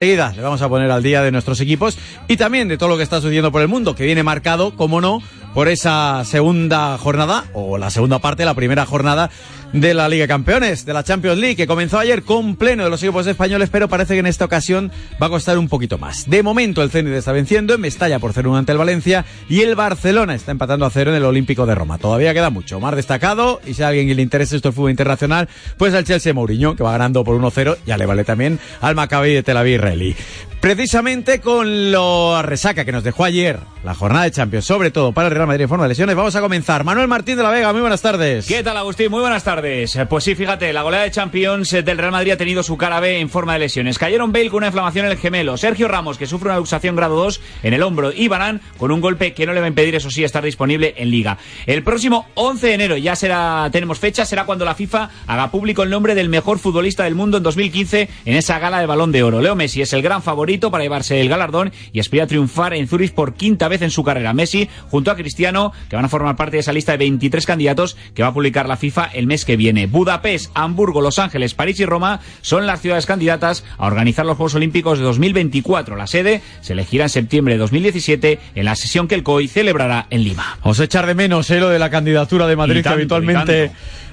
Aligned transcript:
Enseguida 0.00 0.32
le 0.36 0.42
vamos 0.42 0.62
a 0.62 0.68
poner 0.68 0.88
al 0.92 1.02
día 1.02 1.22
de 1.22 1.32
nuestros 1.32 1.60
equipos 1.60 1.98
y 2.28 2.36
también 2.36 2.68
de 2.68 2.78
todo 2.78 2.88
lo 2.88 2.96
que 2.96 3.02
está 3.02 3.16
sucediendo 3.16 3.50
por 3.50 3.62
el 3.62 3.66
mundo, 3.66 3.96
que 3.96 4.04
viene 4.04 4.22
marcado, 4.22 4.76
como 4.76 5.00
no, 5.00 5.20
por 5.54 5.66
esa 5.66 6.24
segunda 6.24 6.96
jornada, 6.98 7.46
o 7.52 7.78
la 7.78 7.90
segunda 7.90 8.20
parte, 8.20 8.44
la 8.44 8.54
primera 8.54 8.86
jornada 8.86 9.28
de 9.72 9.94
la 9.94 10.08
Liga 10.08 10.22
de 10.22 10.28
Campeones, 10.28 10.84
de 10.86 10.92
la 10.92 11.04
Champions 11.04 11.38
League, 11.38 11.56
que 11.56 11.66
comenzó 11.66 11.98
ayer 11.98 12.22
con 12.22 12.56
pleno 12.56 12.84
de 12.84 12.90
los 12.90 13.02
equipos 13.02 13.26
españoles, 13.26 13.68
pero 13.70 13.88
parece 13.88 14.14
que 14.14 14.20
en 14.20 14.26
esta 14.26 14.44
ocasión 14.44 14.90
va 15.22 15.26
a 15.26 15.30
costar 15.30 15.58
un 15.58 15.68
poquito 15.68 15.98
más. 15.98 16.28
De 16.28 16.42
momento 16.42 16.82
el 16.82 16.90
Zenit 16.90 17.12
está 17.12 17.32
venciendo 17.32 17.74
en 17.74 17.80
Mestalla 17.80 18.18
por 18.18 18.32
0-1 18.32 18.58
ante 18.58 18.72
el 18.72 18.78
Valencia 18.78 19.24
y 19.48 19.60
el 19.60 19.74
Barcelona 19.74 20.34
está 20.34 20.52
empatando 20.52 20.86
a 20.86 20.90
cero 20.90 21.10
en 21.10 21.16
el 21.16 21.24
Olímpico 21.24 21.66
de 21.66 21.74
Roma. 21.74 21.98
Todavía 21.98 22.34
queda 22.34 22.50
mucho, 22.50 22.80
más 22.80 22.96
destacado, 22.96 23.60
y 23.66 23.74
si 23.74 23.82
a 23.82 23.88
alguien 23.88 24.14
le 24.14 24.22
interesa 24.22 24.56
esto 24.56 24.68
el 24.68 24.74
fútbol 24.74 24.90
internacional, 24.90 25.48
pues 25.76 25.94
al 25.94 26.04
Chelsea 26.04 26.32
Mourinho, 26.32 26.76
que 26.76 26.82
va 26.82 26.92
ganando 26.92 27.24
por 27.24 27.38
1-0, 27.40 27.76
ya 27.86 27.96
le 27.96 28.06
vale 28.06 28.24
también 28.24 28.58
al 28.80 28.94
Maccabi 28.94 29.34
de 29.34 29.42
Tel 29.42 29.56
Aviv 29.56 29.74
israelí. 29.74 30.16
Precisamente 30.60 31.40
con 31.40 31.92
lo 31.92 32.42
resaca 32.42 32.84
que 32.84 32.90
nos 32.90 33.04
dejó 33.04 33.22
ayer 33.24 33.60
la 33.84 33.94
jornada 33.94 34.24
de 34.24 34.32
Champions, 34.32 34.64
sobre 34.64 34.90
todo 34.90 35.12
para 35.12 35.28
el 35.28 35.34
Real 35.34 35.46
Madrid 35.46 35.62
en 35.62 35.68
forma 35.68 35.84
de 35.84 35.90
lesiones, 35.90 36.16
vamos 36.16 36.34
a 36.34 36.40
comenzar. 36.40 36.82
Manuel 36.82 37.06
Martín 37.06 37.36
de 37.36 37.44
la 37.44 37.50
Vega, 37.50 37.70
muy 37.72 37.80
buenas 37.80 38.02
tardes. 38.02 38.44
¿Qué 38.44 38.64
tal, 38.64 38.76
Agustín? 38.76 39.08
Muy 39.08 39.20
buenas 39.20 39.44
tardes. 39.44 39.96
Pues 40.10 40.24
sí, 40.24 40.34
fíjate, 40.34 40.72
la 40.72 40.82
goleada 40.82 41.04
de 41.04 41.12
Champions 41.12 41.70
del 41.70 41.96
Real 41.96 42.10
Madrid 42.10 42.32
ha 42.32 42.36
tenido 42.36 42.64
su 42.64 42.76
cara 42.76 42.98
B 42.98 43.20
en 43.20 43.30
forma 43.30 43.52
de 43.52 43.60
lesiones. 43.60 43.96
Cayeron 43.98 44.32
Bale 44.32 44.50
con 44.50 44.58
una 44.58 44.66
inflamación 44.66 45.06
en 45.06 45.12
el 45.12 45.18
gemelo, 45.18 45.56
Sergio 45.56 45.86
Ramos, 45.86 46.18
que 46.18 46.26
sufre 46.26 46.48
una 46.48 46.58
luxación 46.58 46.96
grado 46.96 47.14
2 47.14 47.40
en 47.62 47.72
el 47.72 47.82
hombro, 47.84 48.12
y 48.12 48.26
Barán 48.26 48.60
con 48.78 48.90
un 48.90 49.00
golpe 49.00 49.34
que 49.34 49.46
no 49.46 49.52
le 49.52 49.60
va 49.60 49.66
a 49.66 49.68
impedir, 49.70 49.94
eso 49.94 50.10
sí, 50.10 50.24
estar 50.24 50.42
disponible 50.42 50.94
en 50.96 51.12
Liga. 51.12 51.38
El 51.66 51.84
próximo 51.84 52.26
11 52.34 52.66
de 52.66 52.74
enero, 52.74 52.96
ya 52.96 53.14
será, 53.14 53.68
tenemos 53.70 54.00
fecha, 54.00 54.26
será 54.26 54.44
cuando 54.44 54.64
la 54.64 54.74
FIFA 54.74 55.08
haga 55.28 55.52
público 55.52 55.84
el 55.84 55.90
nombre 55.90 56.16
del 56.16 56.28
mejor 56.28 56.58
futbolista 56.58 57.04
del 57.04 57.14
mundo 57.14 57.36
en 57.36 57.44
2015 57.44 58.08
en 58.24 58.36
esa 58.36 58.58
gala 58.58 58.80
de 58.80 58.86
balón 58.86 59.12
de 59.12 59.22
oro. 59.22 59.40
Leo 59.40 59.54
Messi 59.54 59.82
es 59.82 59.92
el 59.92 60.02
gran 60.02 60.20
favorito 60.20 60.47
para 60.48 60.82
llevarse 60.82 61.20
el 61.20 61.28
galardón 61.28 61.72
y 61.92 62.00
aspira 62.00 62.24
a 62.24 62.26
triunfar 62.26 62.72
en 62.72 62.88
Zurich 62.88 63.12
por 63.12 63.34
quinta 63.34 63.68
vez 63.68 63.82
en 63.82 63.90
su 63.90 64.02
carrera. 64.02 64.32
Messi 64.32 64.68
junto 64.90 65.10
a 65.10 65.16
Cristiano, 65.16 65.72
que 65.90 65.96
van 65.96 66.06
a 66.06 66.08
formar 66.08 66.36
parte 66.36 66.56
de 66.56 66.60
esa 66.60 66.72
lista 66.72 66.92
de 66.92 66.98
23 66.98 67.44
candidatos 67.44 67.96
que 68.14 68.22
va 68.22 68.28
a 68.28 68.34
publicar 68.34 68.66
la 68.66 68.76
FIFA 68.76 69.10
el 69.12 69.26
mes 69.26 69.44
que 69.44 69.56
viene. 69.56 69.86
Budapest, 69.86 70.50
Hamburgo, 70.54 71.02
Los 71.02 71.18
Ángeles, 71.18 71.54
París 71.54 71.78
y 71.80 71.84
Roma 71.84 72.20
son 72.40 72.66
las 72.66 72.80
ciudades 72.80 73.06
candidatas 73.06 73.64
a 73.76 73.86
organizar 73.86 74.24
los 74.24 74.36
Juegos 74.36 74.54
Olímpicos 74.54 74.98
de 74.98 75.04
2024. 75.04 75.96
La 75.96 76.06
sede 76.06 76.40
se 76.62 76.72
elegirá 76.72 77.04
en 77.04 77.10
septiembre 77.10 77.54
de 77.54 77.58
2017 77.58 78.38
en 78.54 78.64
la 78.64 78.74
sesión 78.74 79.06
que 79.06 79.14
el 79.14 79.22
COI 79.22 79.48
celebrará 79.48 80.06
en 80.10 80.24
Lima. 80.24 80.58
Os 80.62 80.80
echar 80.80 81.06
de 81.06 81.14
menos 81.14 81.50
eh, 81.50 81.60
lo 81.60 81.68
de 81.68 81.78
la 81.78 81.90
candidatura 81.90 82.46
de 82.46 82.56
Madrid 82.56 82.82
tanto, 82.82 82.88
que 82.88 82.94
habitualmente 82.94 83.70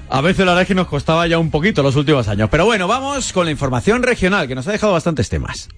a 0.08 0.20
veces 0.20 0.40
la 0.40 0.52
verdad 0.52 0.62
es 0.62 0.68
que 0.68 0.74
nos 0.74 0.86
costaba 0.86 1.26
ya 1.26 1.38
un 1.38 1.50
poquito 1.50 1.82
los 1.82 1.96
últimos 1.96 2.28
años. 2.28 2.48
Pero 2.50 2.64
bueno, 2.64 2.88
vamos 2.88 3.32
con 3.32 3.44
la 3.46 3.50
información 3.50 4.02
regional 4.02 4.48
que 4.48 4.54
nos 4.54 4.66
ha 4.68 4.72
dejado 4.72 4.92
bastantes 4.92 5.28
temas. 5.28 5.68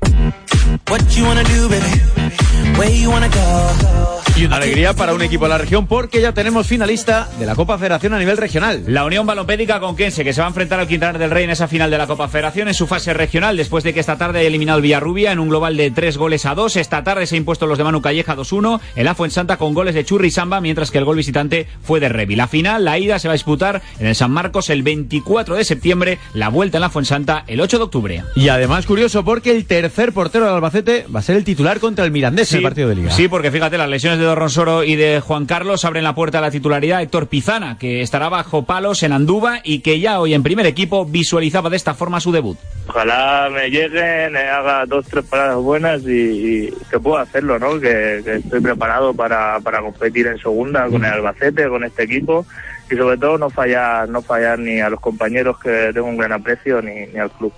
Alegría 4.47 4.95
para 4.95 5.15
un 5.15 5.23
equipo 5.23 5.47
de 5.47 5.49
la 5.51 5.59
región 5.59 5.87
porque 5.87 6.21
ya 6.21 6.33
tenemos 6.33 6.67
finalista 6.67 7.29
de 7.39 7.47
la 7.47 7.57
Copa 7.57 7.77
Federación 7.77 8.15
a 8.15 8.19
nivel 8.19 8.37
regional. 8.37 8.85
La 8.87 9.05
Unión 9.05 9.27
Balonpédica 9.27 9.81
Conquense, 9.81 10.23
que 10.23 10.33
se 10.33 10.41
va 10.41 10.47
a 10.47 10.51
enfrentar 10.51 10.79
al 10.79 10.87
Quintanar 10.87 11.19
del 11.19 11.31
Rey 11.31 11.45
en 11.45 11.51
esa 11.51 11.67
final 11.67 11.91
de 11.91 11.99
la 11.99 12.07
Copa 12.07 12.29
Federación 12.29 12.69
en 12.69 12.75
su 12.75 12.87
fase 12.87 13.13
regional, 13.13 13.57
después 13.57 13.83
de 13.83 13.93
que 13.93 14.01
esta 14.01 14.17
tarde 14.17 14.39
haya 14.39 14.49
eliminado 14.49 14.79
el 14.79 14.83
Villarrubia 14.83 15.33
en 15.33 15.41
un 15.41 15.49
global 15.49 15.77
de 15.77 15.91
tres 15.91 16.17
goles 16.17 16.47
a 16.47 16.55
dos. 16.55 16.77
Esta 16.77 17.03
tarde 17.03 17.27
se 17.27 17.35
ha 17.35 17.39
impuesto 17.39 17.67
los 17.67 17.79
de 17.79 17.85
Manu 17.85 18.01
Calleja 18.01 18.37
2-1, 18.37 18.81
el 18.95 19.09
en 19.09 19.31
Santa 19.31 19.57
con 19.57 19.75
goles 19.75 19.95
de 19.95 20.05
Churri 20.05 20.29
y 20.29 20.31
Samba, 20.31 20.61
mientras 20.61 20.93
que 20.93 20.99
el 20.99 21.05
gol 21.05 21.17
visitante 21.17 21.67
fue 21.83 21.99
de 21.99 22.09
Revi. 22.09 22.37
La 22.37 22.47
final, 22.47 22.85
la 22.85 22.99
ida, 22.99 23.19
se 23.19 23.27
va 23.27 23.33
a 23.33 23.37
disputar 23.37 23.83
en 23.99 24.07
el 24.07 24.15
San 24.15 24.31
Marcos 24.31 24.71
el 24.71 24.85
24 24.85 25.57
de 25.57 25.65
septiembre, 25.65 26.19
la 26.35 26.49
vuelta 26.49 26.79
en 26.79 26.83
la 26.83 26.91
Fuensanta 26.91 27.45
el 27.49 27.61
8 27.61 27.79
de 27.79 27.85
octubre. 27.85 28.25
Y 28.37 28.49
además 28.49 28.87
curioso 28.87 29.25
porque 29.25 29.51
el 29.51 29.67
tercer 29.67 30.13
portero 30.13 30.45
del 30.45 30.55
Albacete 30.55 31.07
va 31.15 31.21
a 31.21 31.23
ser 31.23 31.37
el 31.37 31.45
titular 31.45 31.81
contra 31.81 32.05
el 32.05 32.13
Mirandés 32.13 32.53
en 32.53 32.59
el 32.59 32.63
partido 32.63 32.89
de 32.89 32.95
Liga. 32.95 33.11
Sí, 33.11 33.27
porque 33.27 33.51
fíjate, 33.51 33.77
las 33.77 33.89
lesiones 33.89 34.21
de 34.21 34.28
Don 34.29 34.37
Ronsoro 34.37 34.85
y 34.85 34.95
de 34.95 35.21
Juan 35.21 35.47
Carlos 35.47 35.87
abren 35.87 36.05
la 36.05 36.15
puerta 36.15 36.39
a 36.39 36.41
la 36.43 36.51
titularidad 36.51 37.01
Héctor 37.01 37.29
Pizana, 37.29 37.79
que 37.79 38.03
estará 38.03 38.29
bajo 38.29 38.67
palos 38.67 39.03
en 39.03 39.13
Andúba 39.13 39.61
y 39.65 39.81
que 39.81 40.01
ya 40.01 40.21
hoy 40.21 40.35
en 40.35 40.43
primer 40.43 40.67
equipo 40.67 41.07
visualizaba 41.07 41.71
de 41.71 41.77
esta 41.77 41.95
forma 41.95 42.21
su 42.21 42.31
debut. 42.31 42.59
Ojalá 42.89 43.49
me 43.51 43.71
lleguen, 43.71 44.37
haga 44.37 44.85
dos, 44.85 45.07
tres 45.07 45.25
paradas 45.25 45.57
buenas 45.57 46.03
y, 46.03 46.11
y 46.11 46.75
que 46.91 47.01
pueda 47.01 47.23
hacerlo, 47.23 47.59
¿no? 47.59 47.81
Que, 47.81 48.21
que 48.23 48.35
estoy 48.37 48.61
preparado 48.61 49.15
para, 49.15 49.61
para 49.61 49.81
competir 49.81 50.27
en 50.27 50.39
segunda 50.39 50.87
con 50.89 51.03
el 51.03 51.11
Albacete, 51.11 51.67
con 51.69 51.85
este 51.85 52.03
equipo 52.03 52.45
y 52.91 52.97
sobre 52.97 53.17
todo 53.17 53.39
no 53.39 53.49
fallar, 53.49 54.11
no 54.11 54.21
fallar 54.21 54.59
ni 54.59 54.81
a 54.81 54.91
los 54.91 55.01
compañeros 55.01 55.59
que 55.59 55.91
tengo 55.95 56.07
un 56.07 56.19
gran 56.19 56.33
aprecio 56.33 56.83
ni, 56.83 57.07
ni 57.07 57.19
al 57.19 57.31
club. 57.31 57.53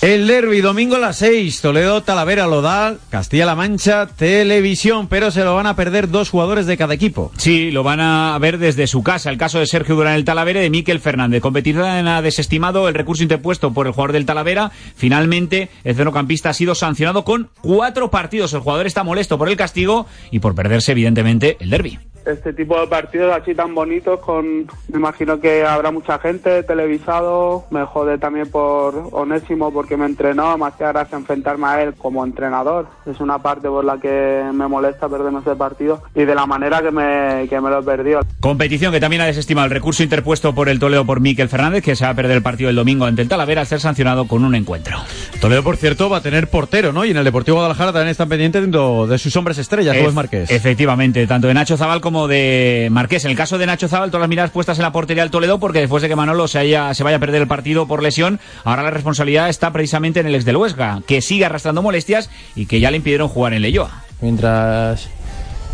El 0.00 0.28
derby, 0.28 0.60
domingo 0.60 0.94
a 0.94 1.00
las 1.00 1.16
6, 1.16 1.60
Toledo, 1.60 2.04
Talavera, 2.04 2.46
Lodal, 2.46 3.00
Castilla-La 3.10 3.56
Mancha, 3.56 4.06
televisión, 4.06 5.08
pero 5.08 5.32
se 5.32 5.42
lo 5.42 5.56
van 5.56 5.66
a 5.66 5.74
perder 5.74 6.08
dos 6.08 6.30
jugadores 6.30 6.66
de 6.66 6.76
cada 6.76 6.94
equipo. 6.94 7.32
Sí, 7.36 7.72
lo 7.72 7.82
van 7.82 7.98
a 7.98 8.38
ver 8.38 8.58
desde 8.58 8.86
su 8.86 9.02
casa. 9.02 9.28
El 9.28 9.38
caso 9.38 9.58
de 9.58 9.66
Sergio 9.66 9.96
Durán 9.96 10.14
el 10.14 10.24
Talavera 10.24 10.60
y 10.60 10.62
de 10.62 10.70
Miquel 10.70 11.00
Fernández. 11.00 11.42
Competición 11.42 12.06
ha 12.06 12.22
desestimado 12.22 12.86
el 12.88 12.94
recurso 12.94 13.24
interpuesto 13.24 13.74
por 13.74 13.88
el 13.88 13.92
jugador 13.92 14.12
del 14.12 14.24
Talavera. 14.24 14.70
Finalmente, 14.94 15.68
el 15.82 15.96
centrocampista 15.96 16.50
ha 16.50 16.54
sido 16.54 16.76
sancionado 16.76 17.24
con 17.24 17.50
cuatro 17.60 18.08
partidos. 18.08 18.52
El 18.52 18.60
jugador 18.60 18.86
está 18.86 19.02
molesto 19.02 19.36
por 19.36 19.48
el 19.48 19.56
castigo 19.56 20.06
y 20.30 20.38
por 20.38 20.54
perderse, 20.54 20.92
evidentemente, 20.92 21.56
el 21.58 21.70
derby 21.70 21.98
este 22.28 22.52
tipo 22.52 22.80
de 22.80 22.86
partidos 22.86 23.34
así 23.34 23.54
tan 23.54 23.74
bonitos 23.74 24.20
con 24.20 24.66
me 24.88 24.98
imagino 24.98 25.40
que 25.40 25.64
habrá 25.64 25.90
mucha 25.90 26.18
gente 26.18 26.62
televisado. 26.62 27.64
Me 27.70 27.84
jode 27.84 28.18
también 28.18 28.50
por 28.50 29.08
Onésimo 29.12 29.72
porque 29.72 29.96
me 29.96 30.06
entrenó 30.06 30.56
me 30.58 30.66
hacía 30.66 30.88
gracia 30.88 31.18
enfrentarme 31.18 31.66
a 31.66 31.82
él 31.82 31.94
como 31.94 32.24
entrenador. 32.24 32.88
Es 33.06 33.20
una 33.20 33.38
parte 33.38 33.68
por 33.68 33.84
la 33.84 33.98
que 33.98 34.44
me 34.52 34.68
molesta 34.68 35.08
perderme 35.08 35.40
ese 35.40 35.56
partido 35.56 36.02
y 36.14 36.24
de 36.24 36.34
la 36.34 36.46
manera 36.46 36.82
que 36.82 36.90
me, 36.90 37.46
que 37.48 37.60
me 37.60 37.70
lo 37.70 37.82
perdió 37.82 38.20
competición 38.40 38.92
que 38.92 39.00
también 39.00 39.22
ha 39.22 39.26
desestimado 39.26 39.66
el 39.66 39.70
recurso 39.72 40.02
interpuesto 40.02 40.54
por 40.54 40.68
el 40.68 40.78
Toledo 40.78 41.04
por 41.04 41.20
Miquel 41.20 41.48
Fernández 41.48 41.82
que 41.82 41.96
se 41.96 42.04
va 42.04 42.10
a 42.10 42.14
perder 42.14 42.36
el 42.36 42.42
partido 42.42 42.70
el 42.70 42.76
domingo 42.76 43.04
ante 43.04 43.22
el 43.22 43.28
Talavera 43.28 43.62
al 43.62 43.66
ser 43.66 43.80
sancionado 43.80 44.26
con 44.26 44.44
un 44.44 44.54
encuentro 44.54 44.98
Toledo 45.40 45.62
por 45.62 45.76
cierto 45.76 46.10
va 46.10 46.16
a 46.16 46.20
tener 46.20 46.48
portero 46.48 46.92
¿no? 46.92 47.04
y 47.04 47.12
en 47.12 47.16
el 47.16 47.24
Deportivo 47.24 47.56
Guadalajara 47.58 47.92
también 47.92 48.10
están 48.10 48.28
pendientes 48.28 48.70
de 48.70 49.18
sus 49.18 49.36
hombres 49.36 49.56
estrellas 49.58 49.96
Ef 49.96 50.12
Marqués 50.12 50.50
efectivamente 50.50 51.28
tanto 51.28 51.46
de 51.46 51.54
Nacho 51.54 51.76
Zabal 51.76 52.00
como 52.00 52.26
de 52.26 52.88
Marqués. 52.90 53.24
En 53.24 53.30
el 53.30 53.36
caso 53.36 53.56
de 53.56 53.66
Nacho 53.66 53.88
Zabal, 53.88 54.10
todas 54.10 54.22
las 54.22 54.28
miradas 54.28 54.50
puestas 54.50 54.78
en 54.78 54.82
la 54.82 54.92
portería 54.92 55.22
del 55.22 55.30
Toledo, 55.30 55.60
porque 55.60 55.80
después 55.80 56.02
de 56.02 56.08
que 56.08 56.16
Manolo 56.16 56.48
se, 56.48 56.58
haya, 56.58 56.92
se 56.94 57.04
vaya 57.04 57.18
a 57.18 57.20
perder 57.20 57.42
el 57.42 57.48
partido 57.48 57.86
por 57.86 58.02
lesión, 58.02 58.40
ahora 58.64 58.82
la 58.82 58.90
responsabilidad 58.90 59.48
está 59.48 59.72
precisamente 59.72 60.20
en 60.20 60.26
el 60.26 60.34
ex 60.34 60.44
del 60.44 60.56
Huesca, 60.56 61.02
que 61.06 61.20
sigue 61.20 61.44
arrastrando 61.44 61.82
molestias 61.82 62.30
y 62.56 62.66
que 62.66 62.80
ya 62.80 62.90
le 62.90 62.96
impidieron 62.96 63.28
jugar 63.28 63.52
en 63.52 63.62
Leyoa. 63.62 64.02
Mientras 64.20 65.08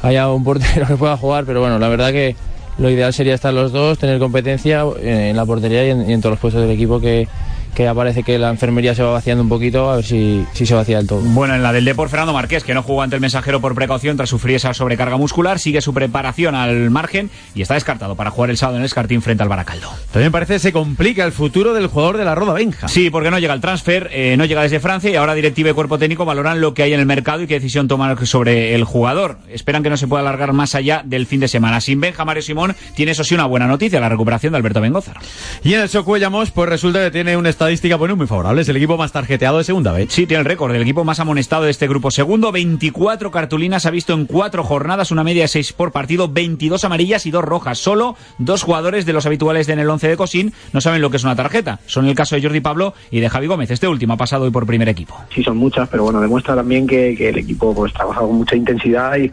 haya 0.02 0.28
un 0.28 0.44
portero 0.44 0.86
que 0.88 0.96
pueda 0.96 1.16
jugar, 1.16 1.44
pero 1.46 1.60
bueno, 1.60 1.78
la 1.78 1.88
verdad 1.88 2.12
que 2.12 2.36
lo 2.76 2.90
ideal 2.90 3.14
sería 3.14 3.34
estar 3.34 3.54
los 3.54 3.72
dos, 3.72 3.98
tener 3.98 4.18
competencia 4.18 4.84
en 5.00 5.36
la 5.36 5.46
portería 5.46 5.86
y 5.86 5.90
en, 5.90 6.10
y 6.10 6.12
en 6.12 6.20
todos 6.20 6.32
los 6.32 6.40
puestos 6.40 6.62
del 6.62 6.70
equipo 6.70 7.00
que 7.00 7.28
que 7.74 7.84
ya 7.84 7.94
parece 7.94 8.22
que 8.22 8.38
la 8.38 8.50
enfermería 8.50 8.94
se 8.94 9.02
va 9.02 9.12
vaciando 9.12 9.42
un 9.42 9.48
poquito, 9.48 9.90
a 9.90 9.96
ver 9.96 10.04
si, 10.04 10.44
si 10.52 10.66
se 10.66 10.74
vacía 10.74 10.98
del 10.98 11.06
todo. 11.06 11.20
Bueno, 11.20 11.54
en 11.54 11.62
la 11.62 11.72
del 11.72 11.84
Depor, 11.84 12.08
Fernando 12.08 12.32
Marqués, 12.32 12.64
que 12.64 12.74
no 12.74 12.82
jugó 12.82 13.02
ante 13.02 13.16
el 13.16 13.20
mensajero 13.20 13.60
por 13.60 13.74
precaución 13.74 14.16
tras 14.16 14.28
sufrir 14.28 14.56
esa 14.56 14.72
sobrecarga 14.74 15.16
muscular, 15.16 15.58
sigue 15.58 15.80
su 15.80 15.92
preparación 15.92 16.54
al 16.54 16.90
margen 16.90 17.30
y 17.54 17.62
está 17.62 17.74
descartado 17.74 18.14
para 18.14 18.30
jugar 18.30 18.50
el 18.50 18.56
sábado 18.56 18.76
en 18.76 18.82
el 18.82 18.86
Escartín 18.86 19.22
frente 19.22 19.42
al 19.42 19.48
Baracaldo. 19.48 19.90
También 20.12 20.32
parece 20.32 20.54
que 20.54 20.58
se 20.60 20.72
complica 20.72 21.24
el 21.24 21.32
futuro 21.32 21.74
del 21.74 21.88
jugador 21.88 22.16
de 22.16 22.24
la 22.24 22.34
Roda 22.34 22.54
Benja. 22.54 22.88
Sí, 22.88 23.10
porque 23.10 23.30
no 23.30 23.38
llega 23.38 23.54
el 23.54 23.60
transfer, 23.60 24.08
eh, 24.12 24.36
no 24.36 24.44
llega 24.44 24.62
desde 24.62 24.80
Francia 24.80 25.10
y 25.10 25.16
ahora 25.16 25.34
directiva 25.34 25.70
y 25.70 25.72
cuerpo 25.72 25.98
técnico 25.98 26.24
valoran 26.24 26.60
lo 26.60 26.74
que 26.74 26.82
hay 26.82 26.92
en 26.92 27.00
el 27.00 27.06
mercado 27.06 27.42
y 27.42 27.46
qué 27.46 27.54
decisión 27.54 27.88
tomar 27.88 28.26
sobre 28.26 28.74
el 28.74 28.84
jugador. 28.84 29.38
Esperan 29.48 29.82
que 29.82 29.90
no 29.90 29.96
se 29.96 30.06
pueda 30.06 30.20
alargar 30.20 30.52
más 30.52 30.74
allá 30.74 31.02
del 31.04 31.26
fin 31.26 31.40
de 31.40 31.48
semana. 31.48 31.80
Sin 31.80 32.00
Benja, 32.00 32.24
Mario 32.24 32.42
Simón 32.42 32.74
tiene 32.94 33.12
eso 33.12 33.24
sí 33.24 33.34
una 33.34 33.46
buena 33.46 33.66
noticia, 33.66 34.00
la 34.00 34.08
recuperación 34.08 34.52
de 34.52 34.58
Alberto 34.58 34.80
Bengozar. 34.80 35.16
Y 35.62 35.74
en 35.74 35.80
el 35.80 35.88
Socuellamos, 35.88 36.50
pues 36.50 36.68
resulta 36.68 37.02
que 37.02 37.10
tiene 37.10 37.36
una 37.36 37.50
estadística 37.64 37.98
pues, 37.98 38.14
muy 38.16 38.26
favorable. 38.26 38.62
Es 38.62 38.68
el 38.68 38.76
equipo 38.76 38.96
más 38.96 39.12
tarjeteado 39.12 39.58
de 39.58 39.64
segunda 39.64 39.92
vez. 39.92 40.12
Sí, 40.12 40.26
tiene 40.26 40.40
el 40.40 40.44
récord 40.44 40.72
del 40.72 40.82
equipo 40.82 41.04
más 41.04 41.20
amonestado 41.20 41.64
de 41.64 41.70
este 41.70 41.88
grupo. 41.88 42.10
Segundo, 42.10 42.52
24 42.52 43.30
cartulinas 43.30 43.86
ha 43.86 43.90
visto 43.90 44.12
en 44.12 44.26
cuatro 44.26 44.62
jornadas, 44.64 45.10
una 45.10 45.24
media 45.24 45.42
de 45.42 45.48
6 45.48 45.72
por 45.72 45.92
partido, 45.92 46.28
22 46.28 46.84
amarillas 46.84 47.26
y 47.26 47.30
dos 47.30 47.44
rojas. 47.44 47.78
Solo 47.78 48.16
dos 48.38 48.62
jugadores 48.62 49.06
de 49.06 49.12
los 49.12 49.26
habituales 49.26 49.66
de 49.66 49.74
en 49.74 49.80
el 49.80 49.90
11 49.90 50.08
de 50.08 50.16
Cosín 50.16 50.52
no 50.72 50.80
saben 50.80 51.00
lo 51.00 51.10
que 51.10 51.16
es 51.16 51.24
una 51.24 51.36
tarjeta. 51.36 51.80
Son 51.86 52.06
el 52.06 52.14
caso 52.14 52.36
de 52.36 52.42
Jordi 52.42 52.60
Pablo 52.60 52.94
y 53.10 53.20
de 53.20 53.28
Javi 53.28 53.46
Gómez. 53.46 53.70
Este 53.70 53.88
último 53.88 54.14
ha 54.14 54.16
pasado 54.16 54.44
hoy 54.44 54.50
por 54.50 54.66
primer 54.66 54.88
equipo. 54.88 55.16
Sí, 55.34 55.42
son 55.42 55.56
muchas, 55.56 55.88
pero 55.88 56.04
bueno, 56.04 56.20
demuestra 56.20 56.54
también 56.54 56.86
que, 56.86 57.14
que 57.16 57.30
el 57.30 57.38
equipo 57.38 57.74
pues 57.74 57.92
trabaja 57.92 58.20
con 58.20 58.36
mucha 58.36 58.56
intensidad 58.56 59.16
y, 59.16 59.32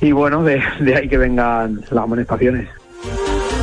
y 0.00 0.12
bueno, 0.12 0.42
de, 0.42 0.62
de 0.80 0.96
ahí 0.96 1.08
que 1.08 1.18
vengan 1.18 1.80
las 1.90 2.04
amonestaciones. 2.04 2.68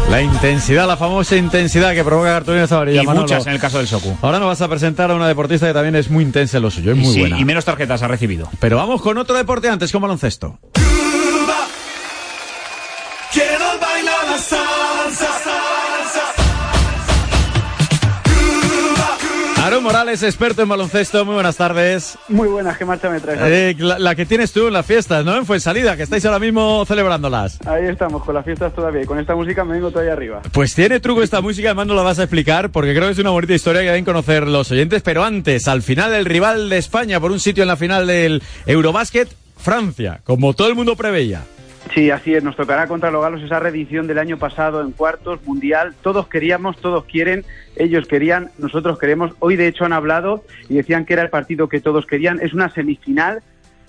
La 0.09 0.21
intensidad, 0.21 0.87
la 0.87 0.95
famosa 0.95 1.35
intensidad 1.35 1.93
que 1.93 2.03
provoca 2.03 2.29
cartulina 2.29 2.65
Zavarilla. 2.65 3.03
Y 3.03 3.05
Manolo. 3.05 3.23
muchas 3.23 3.45
en 3.45 3.53
el 3.53 3.59
caso 3.59 3.77
del 3.77 3.87
Socu. 3.87 4.15
Ahora 4.21 4.39
nos 4.39 4.47
vas 4.47 4.61
a 4.61 4.69
presentar 4.69 5.11
a 5.11 5.15
una 5.15 5.27
deportista 5.27 5.67
que 5.67 5.73
también 5.73 5.95
es 5.95 6.09
muy 6.09 6.23
intensa 6.23 6.57
en 6.57 6.63
lo 6.63 6.71
suyo, 6.71 6.93
es 6.93 6.97
muy 6.97 7.13
sí, 7.13 7.19
buena. 7.19 7.39
y 7.39 7.43
menos 7.45 7.65
tarjetas 7.65 8.01
ha 8.03 8.07
recibido. 8.07 8.49
Pero 8.59 8.77
vamos 8.77 9.01
con 9.01 9.17
otro 9.17 9.35
deporte 9.35 9.67
antes, 9.69 9.91
con 9.91 10.01
baloncesto. 10.01 10.59
Morales, 19.81 20.23
experto 20.23 20.61
en 20.61 20.69
baloncesto, 20.69 21.23
muy 21.25 21.35
buenas 21.35 21.57
tardes. 21.57 22.17
Muy 22.27 22.47
buenas, 22.47 22.77
¿qué 22.77 22.85
marcha 22.85 23.09
me 23.09 23.19
traes? 23.19 23.39
Eh, 23.43 23.75
la, 23.79 23.99
la 23.99 24.15
que 24.15 24.25
tienes 24.25 24.51
tú 24.51 24.67
en 24.67 24.73
las 24.73 24.85
fiestas, 24.85 25.23
¿no? 25.23 25.35
En 25.35 25.45
Fuensalida, 25.45 25.95
que 25.95 26.03
estáis 26.03 26.25
ahora 26.25 26.39
mismo 26.39 26.85
celebrándolas. 26.85 27.59
Ahí 27.67 27.85
estamos, 27.85 28.23
con 28.23 28.35
las 28.35 28.45
fiestas 28.45 28.73
todavía. 28.73 29.03
Y 29.03 29.05
con 29.05 29.19
esta 29.19 29.35
música 29.35 29.63
me 29.63 29.73
vengo 29.73 29.91
todavía 29.91 30.13
arriba. 30.13 30.41
Pues 30.51 30.73
tiene 30.75 30.99
truco 30.99 31.21
esta 31.23 31.41
música, 31.41 31.69
además 31.69 31.87
no 31.87 31.93
la 31.95 32.03
vas 32.03 32.19
a 32.19 32.23
explicar, 32.23 32.71
porque 32.71 32.93
creo 32.93 33.05
que 33.05 33.13
es 33.13 33.19
una 33.19 33.29
bonita 33.31 33.53
historia 33.53 33.81
que 33.81 33.87
deben 33.87 34.05
conocer 34.05 34.47
los 34.47 34.71
oyentes. 34.71 35.01
Pero 35.01 35.23
antes, 35.23 35.67
al 35.67 35.81
final, 35.81 36.13
el 36.13 36.25
rival 36.25 36.69
de 36.69 36.77
España 36.77 37.19
por 37.19 37.31
un 37.31 37.39
sitio 37.39 37.63
en 37.63 37.67
la 37.67 37.77
final 37.77 38.07
del 38.07 38.41
Eurobásquet, 38.65 39.29
Francia, 39.57 40.21
como 40.23 40.53
todo 40.53 40.67
el 40.67 40.75
mundo 40.75 40.95
preveía. 40.95 41.43
Sí, 41.97 42.11
así 42.11 42.35
es. 42.35 42.43
Nos 42.43 42.55
tocará 42.55 42.85
contra 42.85 43.09
los 43.09 43.23
galos 43.23 43.41
esa 43.41 43.59
reedición 43.59 44.05
del 44.05 44.19
año 44.19 44.37
pasado 44.37 44.81
en 44.81 44.91
cuartos, 44.91 45.43
mundial. 45.47 45.95
Todos 46.03 46.27
queríamos, 46.27 46.77
todos 46.77 47.05
quieren, 47.05 47.43
ellos 47.75 48.05
querían, 48.05 48.51
nosotros 48.59 48.99
queremos. 48.99 49.31
Hoy, 49.39 49.55
de 49.55 49.65
hecho, 49.65 49.83
han 49.83 49.93
hablado 49.93 50.43
y 50.69 50.75
decían 50.75 51.05
que 51.05 51.13
era 51.13 51.23
el 51.23 51.31
partido 51.31 51.67
que 51.67 51.81
todos 51.81 52.05
querían. 52.05 52.39
Es 52.39 52.53
una 52.53 52.69
semifinal. 52.69 53.41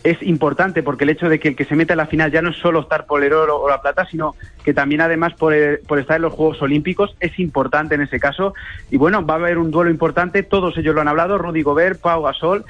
Es 0.05 0.23
importante 0.23 0.83
porque 0.83 1.05
el 1.05 1.11
hecho 1.11 1.29
de 1.29 1.39
que 1.39 1.49
el 1.49 1.57
que 1.57 1.67
se 1.67 1.77
meta 1.77 1.93
en 1.93 1.99
la 1.99 2.07
final 2.07 2.33
ya 2.33 2.41
no 2.41 2.49
es 2.49 2.57
solo 2.57 2.81
estar 2.81 3.05
por 3.05 3.23
el 3.23 3.35
oro 3.35 3.61
o 3.61 3.69
la 3.69 3.83
plata, 3.83 4.07
sino 4.07 4.37
que 4.65 4.73
también 4.73 5.03
además 5.03 5.35
por, 5.35 5.53
por 5.87 5.99
estar 5.99 6.17
en 6.17 6.23
los 6.23 6.33
Juegos 6.33 6.63
Olímpicos 6.63 7.15
es 7.21 7.39
importante 7.39 7.97
en 7.97 8.01
ese 8.01 8.19
caso. 8.19 8.55
Y 8.91 8.97
bueno, 8.97 9.27
va 9.27 9.35
a 9.35 9.39
haber 9.39 9.59
un 9.59 9.71
duelo 9.71 9.91
importante, 9.91 10.43
todos 10.45 10.79
ellos 10.79 10.95
lo 10.95 11.03
han 11.03 11.09
hablado, 11.09 11.37
Rudy 11.37 11.61
Gobert, 11.61 12.01
Pau 12.01 12.23
Gasol, 12.23 12.65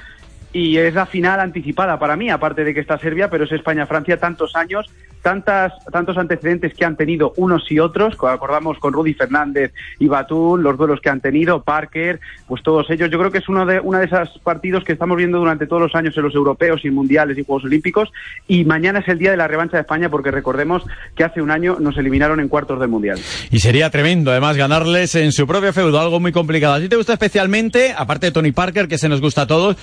y 0.53 0.77
es 0.77 0.93
la 0.93 1.05
final 1.05 1.39
anticipada 1.39 1.99
para 1.99 2.15
mí, 2.15 2.29
aparte 2.29 2.63
de 2.63 2.73
que 2.73 2.79
está 2.79 2.97
Serbia, 2.97 3.29
pero 3.29 3.43
es 3.45 3.51
España-Francia, 3.51 4.17
tantos 4.19 4.55
años, 4.55 4.87
tantas, 5.21 5.73
tantos 5.91 6.17
antecedentes 6.17 6.73
que 6.73 6.85
han 6.85 6.95
tenido 6.95 7.33
unos 7.35 7.69
y 7.71 7.77
otros, 7.79 8.15
co- 8.15 8.29
acordamos 8.29 8.79
con 8.79 8.93
Rudy 8.93 9.13
Fernández 9.13 9.73
y 9.99 10.07
Batul, 10.07 10.63
los 10.63 10.77
duelos 10.77 11.01
que 11.01 11.09
han 11.09 11.19
tenido, 11.19 11.61
Parker, 11.61 12.19
pues 12.47 12.63
todos 12.63 12.89
ellos, 12.89 13.09
yo 13.11 13.19
creo 13.19 13.29
que 13.31 13.39
es 13.39 13.49
uno 13.49 13.65
de, 13.65 13.79
una 13.81 13.99
de 13.99 14.05
esos 14.05 14.39
partidos 14.43 14.83
que 14.85 14.93
estamos 14.93 15.17
viendo 15.17 15.37
durante 15.37 15.67
todos 15.67 15.81
los 15.81 15.93
años 15.95 16.15
en 16.17 16.23
los 16.23 16.33
europeos 16.33 16.85
y 16.85 16.89
mundiales 16.89 17.37
y 17.37 17.43
Juegos 17.43 17.65
Olímpicos, 17.65 18.09
y 18.47 18.63
mañana 18.65 18.99
es 18.99 19.07
el 19.09 19.19
día 19.19 19.31
de 19.31 19.37
la 19.37 19.47
revancha 19.47 19.75
de 19.77 19.81
España, 19.81 20.09
porque 20.09 20.31
recordemos 20.31 20.83
que 21.15 21.23
hace 21.25 21.41
un 21.41 21.51
año 21.51 21.77
nos 21.79 21.97
eliminaron 21.97 22.39
en 22.39 22.47
cuartos 22.47 22.79
del 22.79 22.89
mundial. 22.89 23.19
Y 23.51 23.59
sería 23.59 23.89
tremendo, 23.89 24.31
además, 24.31 24.55
ganarles 24.57 25.15
en 25.15 25.31
su 25.33 25.45
propio 25.45 25.73
feudo, 25.73 25.99
algo 25.99 26.19
muy 26.21 26.31
complicado. 26.31 26.75
¿A 26.75 26.79
ti 26.79 26.87
te 26.87 26.95
gusta 26.95 27.13
especialmente, 27.13 27.93
aparte 27.95 28.27
de 28.27 28.31
Tony 28.31 28.51
Parker, 28.53 28.87
que 28.87 28.97
se 28.97 29.09
nos 29.09 29.19
gusta 29.19 29.41
a 29.41 29.47
todos, 29.47 29.75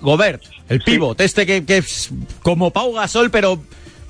Gobert, 0.00 0.42
el 0.68 0.80
pivot, 0.80 1.20
este 1.20 1.46
que, 1.46 1.64
que 1.64 1.78
es 1.78 2.10
como 2.42 2.70
Pau 2.70 2.92
Gasol, 2.92 3.30
pero 3.30 3.58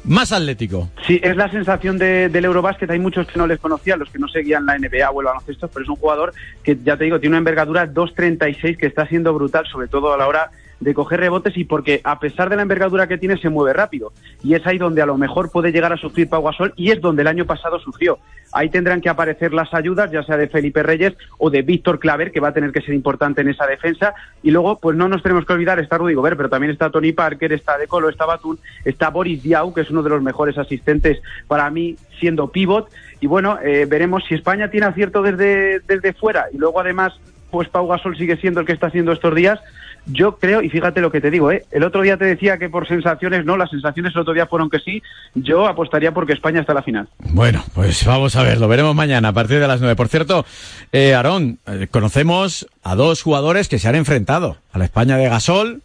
más 0.05 0.33
atlético? 0.33 0.91
Sí, 1.07 1.21
es 1.23 1.37
la 1.37 1.49
sensación 1.51 1.97
de- 1.97 2.29
del 2.29 2.45
Eurobásquet. 2.45 2.91
Hay 2.91 2.99
muchos 2.99 3.27
que 3.29 3.39
no 3.39 3.47
les 3.47 3.61
conocían, 3.61 3.99
los 4.01 4.11
que 4.11 4.19
no 4.19 4.27
seguían 4.29 4.67
la 4.67 4.77
NBA 4.77 5.09
o 5.11 5.21
el 5.21 5.27
baloncesto, 5.27 5.69
pero 5.69 5.85
es 5.85 5.89
un 5.89 5.97
jugador 5.97 6.33
que, 6.65 6.77
ya 6.85 6.97
te 6.97 7.05
digo, 7.05 7.21
tiene 7.21 7.35
una 7.35 7.39
envergadura 7.39 7.87
2.36 7.87 8.77
que 8.79 8.87
está 8.87 9.07
siendo 9.07 9.33
brutal, 9.33 9.65
sobre 9.71 9.87
todo 9.89 10.13
a 10.13 10.17
la 10.17 10.27
hora 10.27 10.51
de 10.83 10.95
coger 10.95 11.21
rebotes 11.21 11.57
y 11.57 11.65
porque 11.65 12.01
a 12.03 12.19
pesar 12.19 12.51
de 12.51 12.57
la 12.57 12.63
envergadura 12.63 13.07
que 13.07 13.19
tiene 13.19 13.37
se 13.37 13.49
mueve 13.49 13.73
rápido 13.73 14.13
y 14.43 14.55
es 14.55 14.67
ahí 14.67 14.79
donde 14.79 15.01
a 15.01 15.07
lo 15.07 15.17
mejor 15.17 15.51
puede 15.51 15.71
llegar 15.71 15.93
a 15.93 15.97
sufrir 15.97 16.29
Pau 16.29 16.43
Gasol 16.43 16.73
y 16.77 16.91
es 16.91 17.01
donde 17.01 17.23
el 17.23 17.29
año 17.29 17.47
pasado 17.47 17.79
sufrió. 17.79 18.19
Ahí 18.53 18.69
tendrán 18.69 19.01
que 19.01 19.09
aparecer 19.09 19.55
las 19.55 19.73
ayudas, 19.73 20.11
ya 20.11 20.23
sea 20.25 20.37
de 20.37 20.49
Felipe 20.49 20.83
Reyes 20.83 21.15
o 21.39 21.51
de 21.51 21.63
Víctor 21.63 21.99
Claver, 21.99 22.33
que 22.33 22.41
va 22.41 22.49
a 22.49 22.53
tener 22.53 22.73
que 22.73 22.83
ser 22.83 22.95
importante 22.95 23.41
en 23.41 23.49
esa 23.49 23.67
defensa. 23.67 24.15
Y 24.43 24.51
luego, 24.51 24.79
pues 24.79 24.97
no 24.97 25.09
nos 25.09 25.23
tenemos 25.23 25.47
que 25.47 25.55
olvidar, 25.55 25.79
está 25.79 25.97
Rudy 25.97 26.15
Gobert, 26.15 26.37
pero 26.37 26.51
también 26.51 26.71
está 26.71 26.91
Tony 26.91 27.13
Parker, 27.13 27.53
está 27.53 27.79
De 27.79 27.87
Colo, 27.87 28.11
está 28.11 28.27
Batum, 28.27 28.59
está 28.85 29.09
Boris 29.09 29.43
Diaw, 29.43 29.73
que 29.73 29.81
es 29.83 29.91
uno 29.91 30.03
de 30.03 30.11
los 30.11 30.23
mejores 30.23 30.59
asistentes 30.59 31.23
para 31.49 31.71
mí 31.71 31.97
siendo 32.21 32.49
pivot. 32.49 32.91
Y 33.21 33.27
bueno, 33.27 33.59
eh, 33.63 33.87
veremos 33.89 34.25
si 34.29 34.35
España 34.35 34.71
tiene 34.71 34.87
acierto 34.87 35.23
desde, 35.23 35.81
desde 35.81 36.13
fuera 36.13 36.47
y 36.53 36.59
luego 36.59 36.81
además, 36.81 37.15
pues 37.51 37.69
Pau 37.69 37.87
Gasol 37.87 38.17
sigue 38.17 38.37
siendo 38.37 38.61
el 38.61 38.67
que 38.67 38.73
está 38.73 38.89
haciendo 38.89 39.13
estos 39.13 39.35
días. 39.35 39.61
Yo 40.07 40.37
creo, 40.37 40.63
y 40.63 40.69
fíjate 40.69 41.01
lo 41.01 41.13
que 41.13 41.21
te 41.21 41.31
digo, 41.31 41.53
¿eh? 41.53 41.65
el 41.71 41.85
otro 41.85 42.03
día 42.03 42.17
te 42.17 42.25
decía 42.25 42.59
que 42.59 42.69
por 42.69 42.89
sensaciones 42.89 43.45
no, 43.45 43.57
las 43.57 43.71
sensaciones 43.71 44.13
el 44.15 44.23
otro 44.23 44.35
día 44.35 44.47
fueron 44.47 44.69
que 44.69 44.81
sí, 44.81 45.01
yo 45.35 45.67
apostaría 45.67 46.13
porque 46.13 46.33
España 46.33 46.61
está 46.61 46.73
a 46.73 46.77
la 46.77 46.83
final. 46.83 47.09
Bueno, 47.19 47.65
pues 47.73 48.05
vamos 48.05 48.35
a 48.35 48.43
ver, 48.43 48.59
lo 48.59 48.67
veremos 48.67 48.97
mañana 48.97 49.29
a 49.29 49.33
partir 49.33 49.61
de 49.61 49.69
las 49.69 49.81
nueve. 49.81 49.95
Por 49.95 50.09
cierto, 50.09 50.45
eh, 50.91 51.15
Aarón, 51.15 51.59
eh, 51.69 51.87
conocemos 51.89 52.67
a 52.83 52.97
dos 52.97 53.23
jugadores 53.23 53.69
que 53.69 53.79
se 53.79 53.89
han 53.89 53.95
enfrentado 53.95 54.57
a 54.73 54.79
la 54.79 54.85
España 54.85 55.17
de 55.17 55.29
Gasol, 55.29 55.83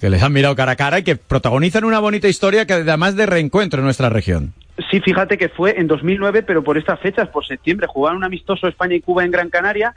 que 0.00 0.08
les 0.08 0.22
han 0.22 0.32
mirado 0.32 0.56
cara 0.56 0.72
a 0.72 0.76
cara 0.76 1.00
y 1.00 1.02
que 1.02 1.16
protagonizan 1.16 1.84
una 1.84 1.98
bonita 1.98 2.28
historia 2.28 2.66
que 2.66 2.72
además 2.72 3.16
de 3.16 3.26
reencuentro 3.26 3.80
en 3.80 3.84
nuestra 3.84 4.08
región. 4.08 4.54
Sí, 4.90 5.00
fíjate 5.00 5.36
que 5.36 5.48
fue 5.48 5.78
en 5.78 5.88
2009, 5.88 6.42
pero 6.44 6.62
por 6.62 6.78
estas 6.78 7.00
fechas, 7.00 7.28
por 7.28 7.44
septiembre, 7.44 7.86
jugaron 7.88 8.18
un 8.18 8.24
amistoso 8.24 8.68
España 8.68 8.94
y 8.94 9.00
Cuba 9.00 9.24
en 9.24 9.32
Gran 9.32 9.50
Canaria. 9.50 9.92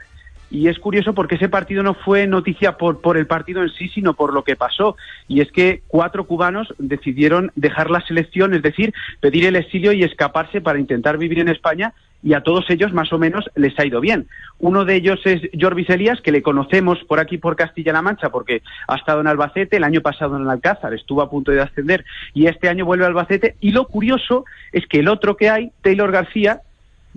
Y 0.52 0.68
es 0.68 0.78
curioso 0.78 1.14
porque 1.14 1.36
ese 1.36 1.48
partido 1.48 1.82
no 1.82 1.94
fue 1.94 2.26
noticia 2.26 2.76
por, 2.76 3.00
por 3.00 3.16
el 3.16 3.26
partido 3.26 3.62
en 3.62 3.70
sí, 3.70 3.88
sino 3.88 4.12
por 4.12 4.34
lo 4.34 4.44
que 4.44 4.54
pasó. 4.54 4.96
Y 5.26 5.40
es 5.40 5.50
que 5.50 5.80
cuatro 5.88 6.26
cubanos 6.26 6.74
decidieron 6.78 7.50
dejar 7.56 7.90
la 7.90 8.02
selección, 8.02 8.52
es 8.52 8.60
decir, 8.60 8.92
pedir 9.20 9.46
el 9.46 9.56
exilio 9.56 9.92
y 9.92 10.02
escaparse 10.02 10.60
para 10.60 10.78
intentar 10.78 11.16
vivir 11.16 11.38
en 11.38 11.48
España. 11.48 11.94
Y 12.22 12.34
a 12.34 12.42
todos 12.42 12.68
ellos, 12.68 12.92
más 12.92 13.14
o 13.14 13.18
menos, 13.18 13.50
les 13.54 13.76
ha 13.78 13.86
ido 13.86 13.98
bien. 14.02 14.26
Uno 14.58 14.84
de 14.84 14.96
ellos 14.96 15.20
es 15.24 15.40
Jorvis 15.58 15.88
Elías, 15.88 16.20
que 16.20 16.32
le 16.32 16.42
conocemos 16.42 17.02
por 17.08 17.18
aquí, 17.18 17.38
por 17.38 17.56
Castilla-La 17.56 18.02
Mancha, 18.02 18.28
porque 18.28 18.60
ha 18.88 18.96
estado 18.96 19.22
en 19.22 19.28
Albacete, 19.28 19.78
el 19.78 19.84
año 19.84 20.02
pasado 20.02 20.36
en 20.36 20.46
Alcázar, 20.46 20.92
estuvo 20.92 21.22
a 21.22 21.30
punto 21.30 21.50
de 21.50 21.62
ascender, 21.62 22.04
y 22.34 22.46
este 22.46 22.68
año 22.68 22.84
vuelve 22.84 23.04
a 23.04 23.08
Albacete. 23.08 23.56
Y 23.60 23.70
lo 23.70 23.86
curioso 23.86 24.44
es 24.70 24.86
que 24.86 24.98
el 24.98 25.08
otro 25.08 25.34
que 25.34 25.48
hay, 25.48 25.72
Taylor 25.80 26.12
García, 26.12 26.60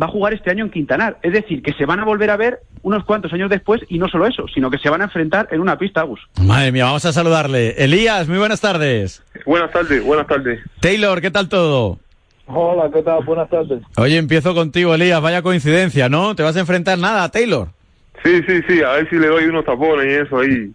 va 0.01 0.07
a 0.07 0.09
jugar 0.09 0.33
este 0.33 0.51
año 0.51 0.65
en 0.65 0.71
Quintanar. 0.71 1.17
Es 1.21 1.33
decir, 1.33 1.61
que 1.61 1.73
se 1.73 1.85
van 1.85 1.99
a 1.99 2.05
volver 2.05 2.29
a 2.29 2.37
ver 2.37 2.59
unos 2.81 3.03
cuantos 3.05 3.31
años 3.33 3.49
después 3.49 3.81
y 3.89 3.97
no 3.97 4.07
solo 4.07 4.27
eso, 4.27 4.45
sino 4.53 4.69
que 4.69 4.77
se 4.77 4.89
van 4.89 5.01
a 5.01 5.05
enfrentar 5.05 5.47
en 5.51 5.61
una 5.61 5.77
pista, 5.77 6.01
Agus. 6.01 6.19
Madre 6.41 6.71
mía, 6.71 6.85
vamos 6.85 7.05
a 7.05 7.13
saludarle. 7.13 7.71
Elías, 7.83 8.27
muy 8.27 8.37
buenas 8.37 8.61
tardes. 8.61 9.23
Buenas 9.45 9.71
tardes, 9.71 10.03
buenas 10.03 10.27
tardes. 10.27 10.59
Taylor, 10.81 11.21
¿qué 11.21 11.31
tal 11.31 11.49
todo? 11.49 11.99
Hola, 12.47 12.91
¿qué 12.93 13.01
tal? 13.01 13.23
Buenas 13.23 13.49
tardes. 13.49 13.81
Oye, 13.97 14.17
empiezo 14.17 14.53
contigo, 14.53 14.93
Elías. 14.93 15.21
Vaya 15.21 15.41
coincidencia, 15.41 16.09
¿no? 16.09 16.35
¿Te 16.35 16.43
vas 16.43 16.55
a 16.55 16.59
enfrentar 16.59 16.97
nada, 16.99 17.29
Taylor? 17.29 17.69
Sí, 18.23 18.41
sí, 18.47 18.61
sí, 18.67 18.81
a 18.81 18.93
ver 18.93 19.09
si 19.09 19.17
le 19.17 19.27
doy 19.27 19.45
unos 19.45 19.65
tapones 19.65 20.05
y 20.07 20.25
eso 20.25 20.39
ahí. 20.39 20.71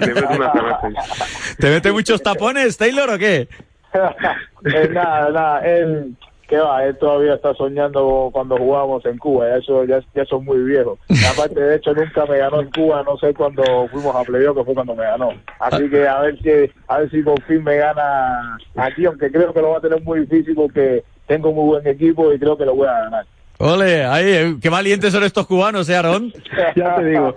Le 0.00 0.14
meto 0.14 0.28
una 0.28 0.52
canasta 0.52 0.86
ahí. 0.86 0.94
¿Te 1.58 1.70
mete 1.70 1.92
muchos 1.92 2.22
tapones, 2.22 2.76
Taylor, 2.76 3.10
o 3.10 3.18
qué? 3.18 3.48
Eh, 4.66 4.88
nada, 4.90 5.30
nada, 5.30 5.60
¿qué 6.48 6.58
va? 6.58 6.84
Él 6.84 6.96
todavía 6.98 7.34
está 7.34 7.54
soñando 7.54 8.30
cuando 8.32 8.56
jugábamos 8.56 9.04
en 9.06 9.18
Cuba, 9.18 9.48
ya 9.48 9.56
eso 9.56 9.84
ya, 9.84 10.00
ya 10.14 10.24
son 10.24 10.44
muy 10.44 10.58
viejos. 10.62 10.98
Aparte, 11.32 11.60
de 11.60 11.76
hecho, 11.76 11.94
nunca 11.94 12.26
me 12.26 12.38
ganó 12.38 12.60
en 12.60 12.70
Cuba, 12.70 13.02
no 13.04 13.16
sé 13.18 13.34
cuándo 13.34 13.62
fuimos 13.90 14.14
a 14.14 14.22
playoff, 14.22 14.56
que 14.56 14.64
fue 14.64 14.74
cuando 14.74 14.94
me 14.94 15.04
ganó. 15.04 15.30
Así 15.58 15.88
que 15.88 16.06
a 16.06 16.20
ver 16.20 16.38
si, 16.40 16.50
a 16.88 16.98
ver 16.98 17.10
si 17.10 17.22
por 17.22 17.40
fin 17.42 17.62
me 17.62 17.76
gana 17.76 18.58
aquí, 18.76 19.06
aunque 19.06 19.30
creo 19.30 19.52
que 19.52 19.60
lo 19.60 19.70
va 19.70 19.78
a 19.78 19.82
tener 19.82 20.02
muy 20.02 20.20
difícil 20.20 20.54
porque 20.54 21.04
tengo 21.26 21.52
muy 21.52 21.64
buen 21.64 21.86
equipo 21.86 22.32
y 22.32 22.38
creo 22.38 22.56
que 22.56 22.66
lo 22.66 22.74
voy 22.74 22.88
a 22.88 23.00
ganar. 23.04 23.26
Ole, 23.58 24.04
ahí, 24.04 24.26
eh, 24.26 24.56
qué 24.60 24.68
valientes 24.68 25.12
son 25.12 25.22
estos 25.22 25.46
cubanos, 25.46 25.88
¿eh, 25.88 25.96
Aarón? 25.96 26.32
Ya 26.76 26.96
te 26.96 27.04
digo, 27.04 27.34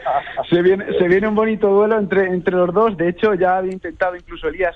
se 0.50 0.62
viene, 0.62 0.86
se 0.98 1.08
viene 1.08 1.28
un 1.28 1.36
bonito 1.36 1.68
duelo 1.70 1.98
entre, 2.00 2.28
entre 2.28 2.56
los 2.56 2.74
dos. 2.74 2.98
De 2.98 3.10
hecho, 3.10 3.36
ya 3.36 3.58
había 3.58 3.72
intentado 3.72 4.16
incluso 4.16 4.48
Elías 4.48 4.76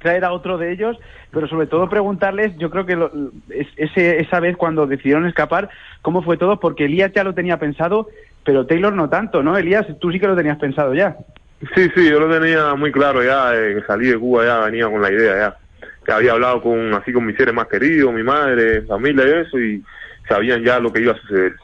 traer 0.00 0.24
a 0.24 0.32
otro 0.32 0.58
de 0.58 0.72
ellos, 0.72 0.96
pero 1.30 1.48
sobre 1.48 1.66
todo 1.66 1.88
preguntarles, 1.88 2.56
yo 2.58 2.70
creo 2.70 2.86
que 2.86 2.96
lo- 2.96 3.10
es- 3.50 3.68
ese, 3.76 4.20
esa 4.20 4.40
vez 4.40 4.56
cuando 4.56 4.86
decidieron 4.86 5.26
escapar, 5.26 5.68
cómo 6.02 6.22
fue 6.22 6.36
todo, 6.36 6.60
porque 6.60 6.84
Elías 6.86 7.12
ya 7.14 7.24
lo 7.24 7.34
tenía 7.34 7.58
pensado, 7.58 8.08
pero 8.44 8.66
Taylor 8.66 8.92
no 8.92 9.08
tanto, 9.08 9.42
¿no? 9.42 9.56
Elías, 9.56 9.86
tú 10.00 10.10
sí 10.12 10.20
que 10.20 10.26
lo 10.28 10.36
tenías 10.36 10.58
pensado 10.58 10.94
ya. 10.94 11.16
Sí, 11.74 11.88
sí, 11.94 12.08
yo 12.10 12.20
lo 12.20 12.30
tenía 12.38 12.74
muy 12.74 12.92
claro 12.92 13.24
ya, 13.24 13.54
eh, 13.54 13.82
salí 13.86 14.08
de 14.08 14.18
Cuba 14.18 14.44
ya 14.44 14.60
venía 14.66 14.88
con 14.88 15.00
la 15.00 15.10
idea 15.10 15.36
ya. 15.36 15.56
Que 16.04 16.12
había 16.12 16.32
hablado 16.32 16.62
con 16.62 16.94
así 16.94 17.12
con 17.12 17.26
mis 17.26 17.36
seres 17.36 17.54
más 17.54 17.66
queridos, 17.66 18.12
mi 18.12 18.22
madre, 18.22 18.82
familia 18.82 19.24
y 19.26 19.40
eso, 19.40 19.58
y 19.58 19.82
sabían 20.28 20.62
ya 20.62 20.78
lo 20.78 20.92
que 20.92 21.00
iba 21.00 21.12
a 21.12 21.16
suceder. 21.20 21.54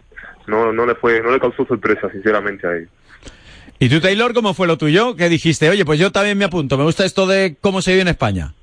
No, 0.48 0.72
no 0.72 0.86
le 0.86 0.94
fue, 0.96 1.20
no 1.22 1.30
le 1.30 1.38
causó 1.38 1.64
sorpresa, 1.66 2.10
sinceramente, 2.10 2.66
a 2.66 2.74
ellos. 2.76 2.88
¿Y 3.82 3.88
tú, 3.88 4.00
Taylor, 4.00 4.32
cómo 4.32 4.54
fue 4.54 4.68
lo 4.68 4.78
tuyo? 4.78 5.16
¿Qué 5.16 5.28
dijiste? 5.28 5.68
Oye, 5.68 5.84
pues 5.84 5.98
yo 5.98 6.12
también 6.12 6.38
me 6.38 6.44
apunto. 6.44 6.78
Me 6.78 6.84
gusta 6.84 7.04
esto 7.04 7.26
de 7.26 7.56
cómo 7.60 7.82
se 7.82 7.90
vive 7.90 8.02
en 8.02 8.08
España. 8.08 8.54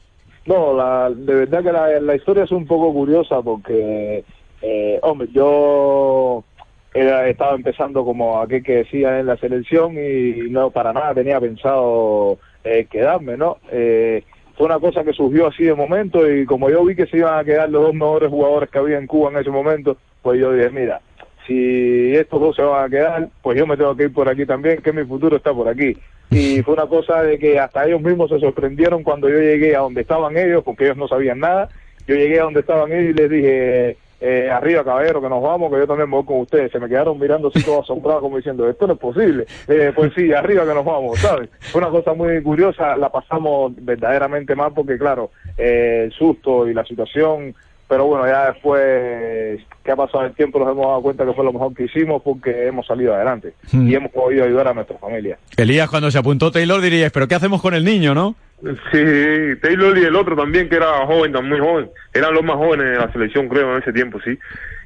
No, 0.45 0.73
la, 0.73 1.09
de 1.09 1.35
verdad 1.35 1.61
que 1.61 1.99
la, 1.99 2.15
historia 2.15 2.45
es 2.45 2.51
un 2.53 2.65
poco 2.65 2.93
curiosa 2.93 3.41
porque, 3.41 4.23
eh, 4.61 4.99
hombre, 5.01 5.27
yo 5.33 6.45
era, 6.93 7.27
estaba 7.27 7.53
empezando 7.55 8.05
como 8.05 8.39
aquel 8.39 8.63
que 8.63 8.77
decía 8.77 9.19
en 9.19 9.25
la 9.25 9.35
selección 9.35 9.97
y 9.97 10.49
no 10.51 10.71
para 10.71 10.93
nada 10.93 11.13
tenía 11.13 11.41
pensado 11.41 12.39
eh, 12.63 12.88
quedarme, 12.89 13.35
¿no? 13.35 13.57
Eh, 13.73 14.23
fue 14.55 14.67
una 14.67 14.79
cosa 14.79 15.03
que 15.03 15.11
surgió 15.11 15.47
así 15.47 15.65
de 15.65 15.75
momento 15.75 16.31
y 16.31 16.45
como 16.45 16.69
yo 16.69 16.85
vi 16.85 16.95
que 16.95 17.07
se 17.07 17.17
iban 17.17 17.38
a 17.38 17.43
quedar 17.43 17.69
los 17.69 17.83
dos 17.83 17.93
mejores 17.93 18.29
jugadores 18.29 18.69
que 18.69 18.79
había 18.79 18.97
en 18.97 19.05
Cuba 19.05 19.31
en 19.31 19.39
ese 19.39 19.49
momento, 19.49 19.97
pues 20.21 20.39
yo 20.39 20.53
dije, 20.53 20.69
mira, 20.69 21.01
si 21.46 22.15
estos 22.15 22.39
dos 22.39 22.55
se 22.55 22.62
van 22.62 22.86
a 22.86 22.89
quedar, 22.89 23.29
pues 23.41 23.58
yo 23.58 23.65
me 23.65 23.77
tengo 23.77 23.96
que 23.96 24.03
ir 24.03 24.13
por 24.13 24.29
aquí 24.29 24.46
también, 24.46 24.81
que 24.81 24.93
mi 24.93 25.03
futuro 25.03 25.38
está 25.38 25.53
por 25.53 25.67
aquí. 25.67 25.98
Y 26.29 26.62
fue 26.63 26.74
una 26.75 26.88
cosa 26.88 27.24
de 27.24 27.38
que 27.39 27.60
hasta 27.60 27.86
ellos 27.86 28.01
mismos 28.01 28.29
se 28.29 28.39
sorprendieron 28.39 29.03
cuando 29.03 29.29
yo 29.29 29.39
llegué 29.39 29.75
a 29.75 29.79
donde 29.79 30.01
estaban 30.01 30.38
ellos, 30.38 30.63
porque 30.63 30.86
ellos 30.86 30.98
no 30.98 31.08
sabían 31.08 31.39
nada. 31.39 31.69
Yo 32.08 32.15
llegué 32.15 32.39
a 32.39 32.43
donde 32.43 32.62
estaban 32.62 32.91
ellos 32.91 33.12
y 33.12 33.13
les 33.13 33.29
dije, 33.29 33.98
eh, 34.22 34.50
arriba 34.51 34.84
caballero, 34.84 35.22
que 35.22 35.29
nos 35.29 35.41
vamos, 35.41 35.72
que 35.72 35.77
yo 35.77 35.88
también 35.88 36.10
me 36.10 36.17
voy 36.17 36.25
con 36.25 36.39
ustedes. 36.39 36.72
Se 36.72 36.79
me 36.79 36.89
quedaron 36.89 37.17
mirando 37.19 37.48
así 37.48 37.63
todos 37.63 37.86
asombrados 37.86 38.22
como 38.22 38.38
diciendo, 38.38 38.69
esto 38.69 38.88
no 38.88 38.93
es 38.93 39.00
posible. 39.00 39.46
Eh, 39.67 39.91
pues 39.96 40.12
sí, 40.15 40.34
arriba 40.34 40.65
que 40.65 40.74
nos 40.74 40.86
vamos, 40.86 41.19
¿sabes? 41.19 41.50
Fue 41.60 41.81
una 41.81 41.89
cosa 41.89 42.13
muy 42.13 42.41
curiosa, 42.41 42.98
la 42.98 43.10
pasamos 43.10 43.74
verdaderamente 43.77 44.55
mal 44.55 44.74
porque 44.74 44.98
claro, 44.98 45.31
eh, 45.58 46.03
el 46.05 46.12
susto 46.12 46.67
y 46.67 46.74
la 46.74 46.84
situación 46.86 47.53
pero 47.89 48.05
bueno, 48.05 48.27
ya 48.27 48.51
después 48.51 49.60
que 49.84 49.91
ha 49.91 49.96
pasado 49.96 50.24
el 50.25 50.34
tiempo 50.34 50.60
nos 50.60 50.69
hemos 50.72 50.86
dado 50.86 51.01
cuenta 51.01 51.25
que 51.25 51.34
fue 51.34 51.43
lo 51.43 51.51
mejor 51.51 51.74
que 51.74 51.86
hicimos 51.86 52.22
porque 52.24 52.67
hemos 52.67 52.86
salido 52.86 53.13
adelante 53.15 53.53
Hmm. 53.72 53.88
y 53.89 53.96
hemos 53.96 54.12
podido 54.12 54.46
ayudar 54.46 54.67
a 54.67 54.74
nuestra 54.74 54.98
familia. 55.00 55.38
Elías, 55.58 55.89
cuando 55.89 56.12
se 56.12 56.19
apuntó 56.19 56.51
Taylor, 56.51 56.79
diríais, 56.79 57.12
¿pero 57.12 57.27
qué 57.27 57.36
hacemos 57.36 57.62
con 57.62 57.74
el 57.74 57.84
niño, 57.84 58.13
no? 58.13 58.36
Sí, 58.62 59.55
Taylor 59.62 59.98
y 59.98 60.03
el 60.03 60.15
otro 60.15 60.36
también, 60.36 60.69
que 60.69 60.75
era 60.75 61.05
joven, 61.08 61.31
tan 61.31 61.48
muy 61.50 61.60
joven. 61.60 61.89
Eran 62.13 62.34
los 62.34 62.43
más 62.43 62.58
jóvenes 62.58 62.86
de 62.88 62.98
la 62.98 63.12
selección, 63.12 63.48
creo, 63.50 63.74
en 63.75 63.81
ese 63.81 63.91
tiempo, 63.93 64.19
sí. 64.24 64.38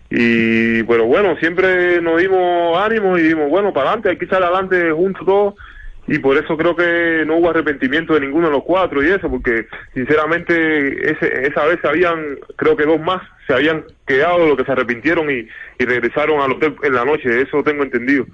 Y, 0.09 0.83
pero 0.83 1.05
bueno, 1.05 1.35
siempre 1.37 1.99
nos 2.01 2.21
dimos 2.21 2.77
ánimo 2.77 3.17
y 3.17 3.23
dimos, 3.23 3.49
bueno, 3.49 3.73
para 3.73 3.87
adelante, 3.89 4.09
hay 4.09 4.17
que 4.17 4.25
echar 4.25 4.43
adelante 4.43 4.91
juntos 4.91 5.25
todos. 5.25 5.55
Y 6.05 6.19
por 6.19 6.37
eso 6.37 6.57
creo 6.57 6.75
que 6.75 7.23
no 7.25 7.37
hubo 7.37 7.49
arrepentimiento 7.49 8.13
de 8.13 8.19
ninguno 8.19 8.47
de 8.47 8.53
los 8.53 8.63
cuatro 8.63 9.01
y 9.01 9.09
eso, 9.09 9.29
porque 9.29 9.67
sinceramente 9.93 11.11
ese, 11.11 11.47
esa 11.47 11.65
vez 11.65 11.79
se 11.81 11.87
habían, 11.87 12.37
creo 12.57 12.75
que 12.75 12.85
dos 12.85 12.99
más, 12.99 13.21
se 13.47 13.53
habían 13.53 13.85
quedado 14.05 14.47
los 14.47 14.57
que 14.57 14.65
se 14.65 14.71
arrepintieron 14.73 15.31
y, 15.31 15.47
y 15.79 15.85
regresaron 15.85 16.41
al 16.41 16.51
hotel 16.51 16.75
en 16.83 16.93
la 16.93 17.05
noche, 17.05 17.41
eso 17.41 17.63
tengo 17.63 17.83
entendido. 17.83 18.25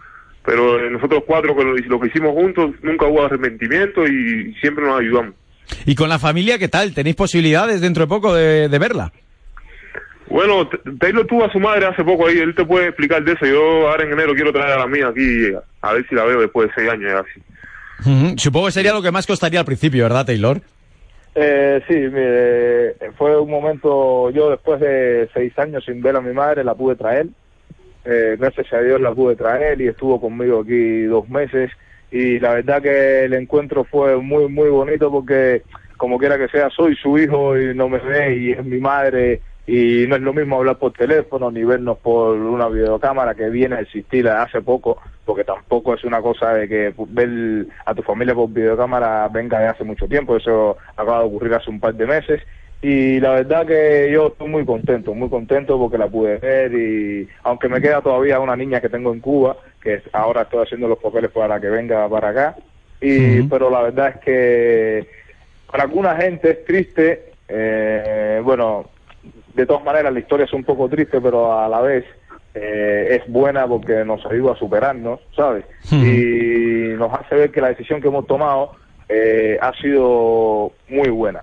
Pero 0.43 0.79
eh, 0.79 0.89
nosotros 0.89 1.23
cuatro, 1.27 1.55
que 1.55 1.63
lo, 1.63 1.75
lo 1.75 1.99
que 1.99 2.07
hicimos 2.07 2.31
juntos, 2.31 2.71
nunca 2.81 3.05
hubo 3.05 3.23
arrepentimiento 3.23 4.07
y 4.07 4.55
siempre 4.59 4.85
nos 4.85 4.99
ayudamos. 4.99 5.35
Y 5.85 5.93
con 5.93 6.09
la 6.09 6.17
familia, 6.17 6.57
¿qué 6.57 6.69
tal? 6.69 6.95
¿Tenéis 6.95 7.15
posibilidades 7.15 7.81
dentro 7.81 8.03
de 8.03 8.07
poco 8.07 8.33
de, 8.33 8.67
de 8.67 8.79
verla? 8.79 9.11
Bueno, 10.27 10.67
Taylor 10.99 11.25
tuvo 11.25 11.45
a 11.45 11.51
su 11.51 11.59
madre 11.59 11.85
hace 11.85 12.03
poco 12.03 12.27
ahí, 12.27 12.37
él 12.37 12.55
te 12.55 12.65
puede 12.65 12.87
explicar 12.87 13.23
de 13.23 13.33
eso. 13.33 13.45
Yo 13.45 13.87
ahora 13.89 14.03
en 14.03 14.13
enero 14.13 14.33
quiero 14.33 14.53
traer 14.53 14.73
a 14.73 14.79
la 14.79 14.87
mía 14.87 15.07
aquí, 15.07 15.51
a 15.81 15.93
ver 15.93 16.07
si 16.07 16.15
la 16.15 16.25
veo 16.25 16.41
después 16.41 16.67
de 16.67 16.73
seis 16.75 16.89
años, 16.89 17.11
ya 17.11 17.23
Supongo 18.37 18.67
que 18.67 18.71
sería 18.71 18.93
lo 18.93 19.01
que 19.01 19.11
más 19.11 19.27
costaría 19.27 19.59
al 19.59 19.65
principio, 19.65 20.03
¿verdad, 20.03 20.25
Taylor? 20.25 20.61
Eh, 21.35 21.81
sí, 21.87 21.93
mire, 21.93 22.95
fue 23.17 23.39
un 23.39 23.49
momento, 23.49 24.29
yo 24.31 24.49
después 24.49 24.79
de 24.79 25.29
seis 25.33 25.57
años 25.59 25.85
sin 25.85 26.01
ver 26.01 26.15
a 26.15 26.21
mi 26.21 26.33
madre 26.33 26.63
la 26.63 26.75
pude 26.75 26.95
traer, 26.95 27.27
eh, 28.05 28.35
gracias 28.39 28.71
a 28.73 28.81
Dios 28.81 28.99
la 28.99 29.13
pude 29.13 29.35
traer 29.35 29.79
y 29.79 29.87
estuvo 29.87 30.19
conmigo 30.19 30.61
aquí 30.61 31.03
dos 31.03 31.29
meses. 31.29 31.71
Y 32.11 32.39
la 32.39 32.53
verdad 32.55 32.81
que 32.81 33.25
el 33.25 33.33
encuentro 33.33 33.83
fue 33.83 34.17
muy, 34.17 34.49
muy 34.49 34.69
bonito 34.69 35.11
porque 35.11 35.61
como 35.97 36.17
quiera 36.17 36.37
que 36.37 36.47
sea, 36.47 36.69
soy 36.69 36.95
su 36.95 37.17
hijo 37.17 37.57
y 37.57 37.75
no 37.75 37.89
me 37.89 37.99
ve 37.99 38.37
y 38.37 38.51
es 38.51 38.65
mi 38.65 38.79
madre 38.79 39.41
y 39.71 40.07
no 40.07 40.15
es 40.15 40.21
lo 40.23 40.33
mismo 40.33 40.57
hablar 40.57 40.79
por 40.79 40.93
teléfono 40.93 41.51
ni 41.51 41.63
vernos 41.63 41.99
por 41.99 42.35
una 42.35 42.67
videocámara 42.69 43.35
que 43.35 43.51
viene 43.51 43.75
a 43.75 43.81
existir 43.81 44.27
hace 44.27 44.63
poco, 44.63 44.97
porque 45.25 45.43
tampoco 45.43 45.93
es 45.93 46.03
una 46.03 46.23
cosa 46.23 46.55
de 46.55 46.67
que 46.67 46.91
ver 47.09 47.67
a 47.85 47.93
tu 47.93 48.01
familia 48.01 48.33
por 48.33 48.49
videocámara 48.49 49.27
venga 49.27 49.59
de 49.59 49.67
hace 49.67 49.83
mucho 49.83 50.07
tiempo, 50.07 50.37
eso 50.37 50.75
acaba 50.97 51.19
de 51.19 51.25
ocurrir 51.25 51.53
hace 51.53 51.69
un 51.69 51.79
par 51.79 51.93
de 51.93 52.07
meses. 52.07 52.41
Y 52.81 53.19
la 53.19 53.33
verdad 53.33 53.67
que 53.67 54.09
yo 54.11 54.29
estoy 54.29 54.47
muy 54.47 54.65
contento, 54.65 55.13
muy 55.13 55.29
contento 55.29 55.77
porque 55.77 55.99
la 55.99 56.07
pude 56.07 56.37
ver 56.37 56.73
y 56.73 57.27
aunque 57.43 57.69
me 57.69 57.79
queda 57.79 58.01
todavía 58.01 58.39
una 58.39 58.55
niña 58.55 58.81
que 58.81 58.89
tengo 58.89 59.13
en 59.13 59.19
Cuba, 59.19 59.55
que 59.83 60.01
ahora 60.13 60.43
estoy 60.43 60.63
haciendo 60.63 60.87
los 60.87 60.97
papeles 60.97 61.29
para 61.29 61.59
que 61.59 61.69
venga 61.69 62.09
para 62.09 62.29
acá, 62.29 62.55
y 62.99 63.43
pero 63.43 63.69
la 63.69 63.83
verdad 63.83 64.15
es 64.15 64.17
que 64.21 65.07
para 65.69 65.83
alguna 65.83 66.15
gente 66.15 66.49
es 66.49 66.65
triste, 66.65 67.33
eh, 67.47 68.41
bueno, 68.43 68.89
de 69.53 69.65
todas 69.65 69.83
maneras 69.83 70.13
la 70.13 70.19
historia 70.19 70.45
es 70.45 70.53
un 70.53 70.63
poco 70.63 70.87
triste, 70.89 71.19
pero 71.21 71.59
a 71.59 71.67
la 71.67 71.81
vez 71.81 72.05
eh, 72.53 73.19
es 73.21 73.31
buena 73.31 73.67
porque 73.67 74.03
nos 74.05 74.25
ayuda 74.25 74.53
a 74.53 74.57
superarnos, 74.57 75.19
¿sabes? 75.35 75.65
Y 75.91 76.95
nos 76.97 77.13
hace 77.13 77.35
ver 77.35 77.51
que 77.51 77.61
la 77.61 77.69
decisión 77.69 78.01
que 78.01 78.07
hemos 78.07 78.27
tomado 78.27 78.71
eh, 79.07 79.57
ha 79.61 79.73
sido 79.73 80.71
muy 80.87 81.09
buena. 81.09 81.41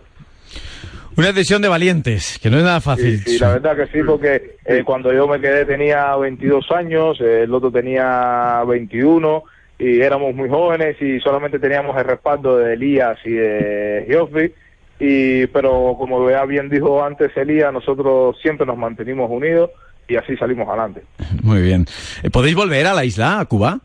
Una 1.17 1.29
decisión 1.29 1.63
de 1.63 1.69
valientes, 1.69 2.39
que 2.43 2.51
no 2.51 2.59
es 2.59 2.65
nada 2.65 2.81
fácil. 2.81 3.21
Sí, 3.21 3.39
la 3.39 3.55
verdad 3.55 3.75
que 3.75 3.87
sí, 3.87 4.05
porque 4.07 4.57
eh, 4.67 4.83
cuando 4.85 5.13
yo 5.15 5.27
me 5.27 5.41
quedé 5.41 5.65
tenía 5.65 6.15
22 6.15 6.71
años, 6.73 7.19
eh, 7.23 7.45
el 7.45 7.55
otro 7.55 7.71
tenía 7.71 8.63
21 8.67 9.43
y 9.79 10.03
éramos 10.03 10.35
muy 10.35 10.51
jóvenes 10.51 11.01
y 11.01 11.19
solamente 11.21 11.59
teníamos 11.59 11.97
el 11.97 12.05
respaldo 12.05 12.59
de 12.59 12.75
Elías 12.75 13.19
y 13.25 13.31
de 13.31 14.05
Geoffrey. 14.07 14.53
Y, 14.99 15.47
pero 15.49 15.95
como 15.99 16.29
ya 16.31 16.45
bien 16.47 16.69
dijo 16.71 17.03
antes 17.05 17.37
Elías, 17.37 17.73
nosotros 17.73 18.37
siempre 18.41 18.67
nos 18.67 18.79
mantenimos 18.79 19.31
unidos 19.31 19.71
y 20.09 20.17
así 20.17 20.37
salimos 20.37 20.69
adelante. 20.69 21.03
Muy 21.43 21.61
bien. 21.61 21.85
Eh, 22.23 22.31
¿Podéis 22.31 22.55
volver 22.57 22.87
a 22.87 22.95
la 22.95 23.05
isla, 23.05 23.41
a 23.41 23.45
Cuba? 23.45 23.79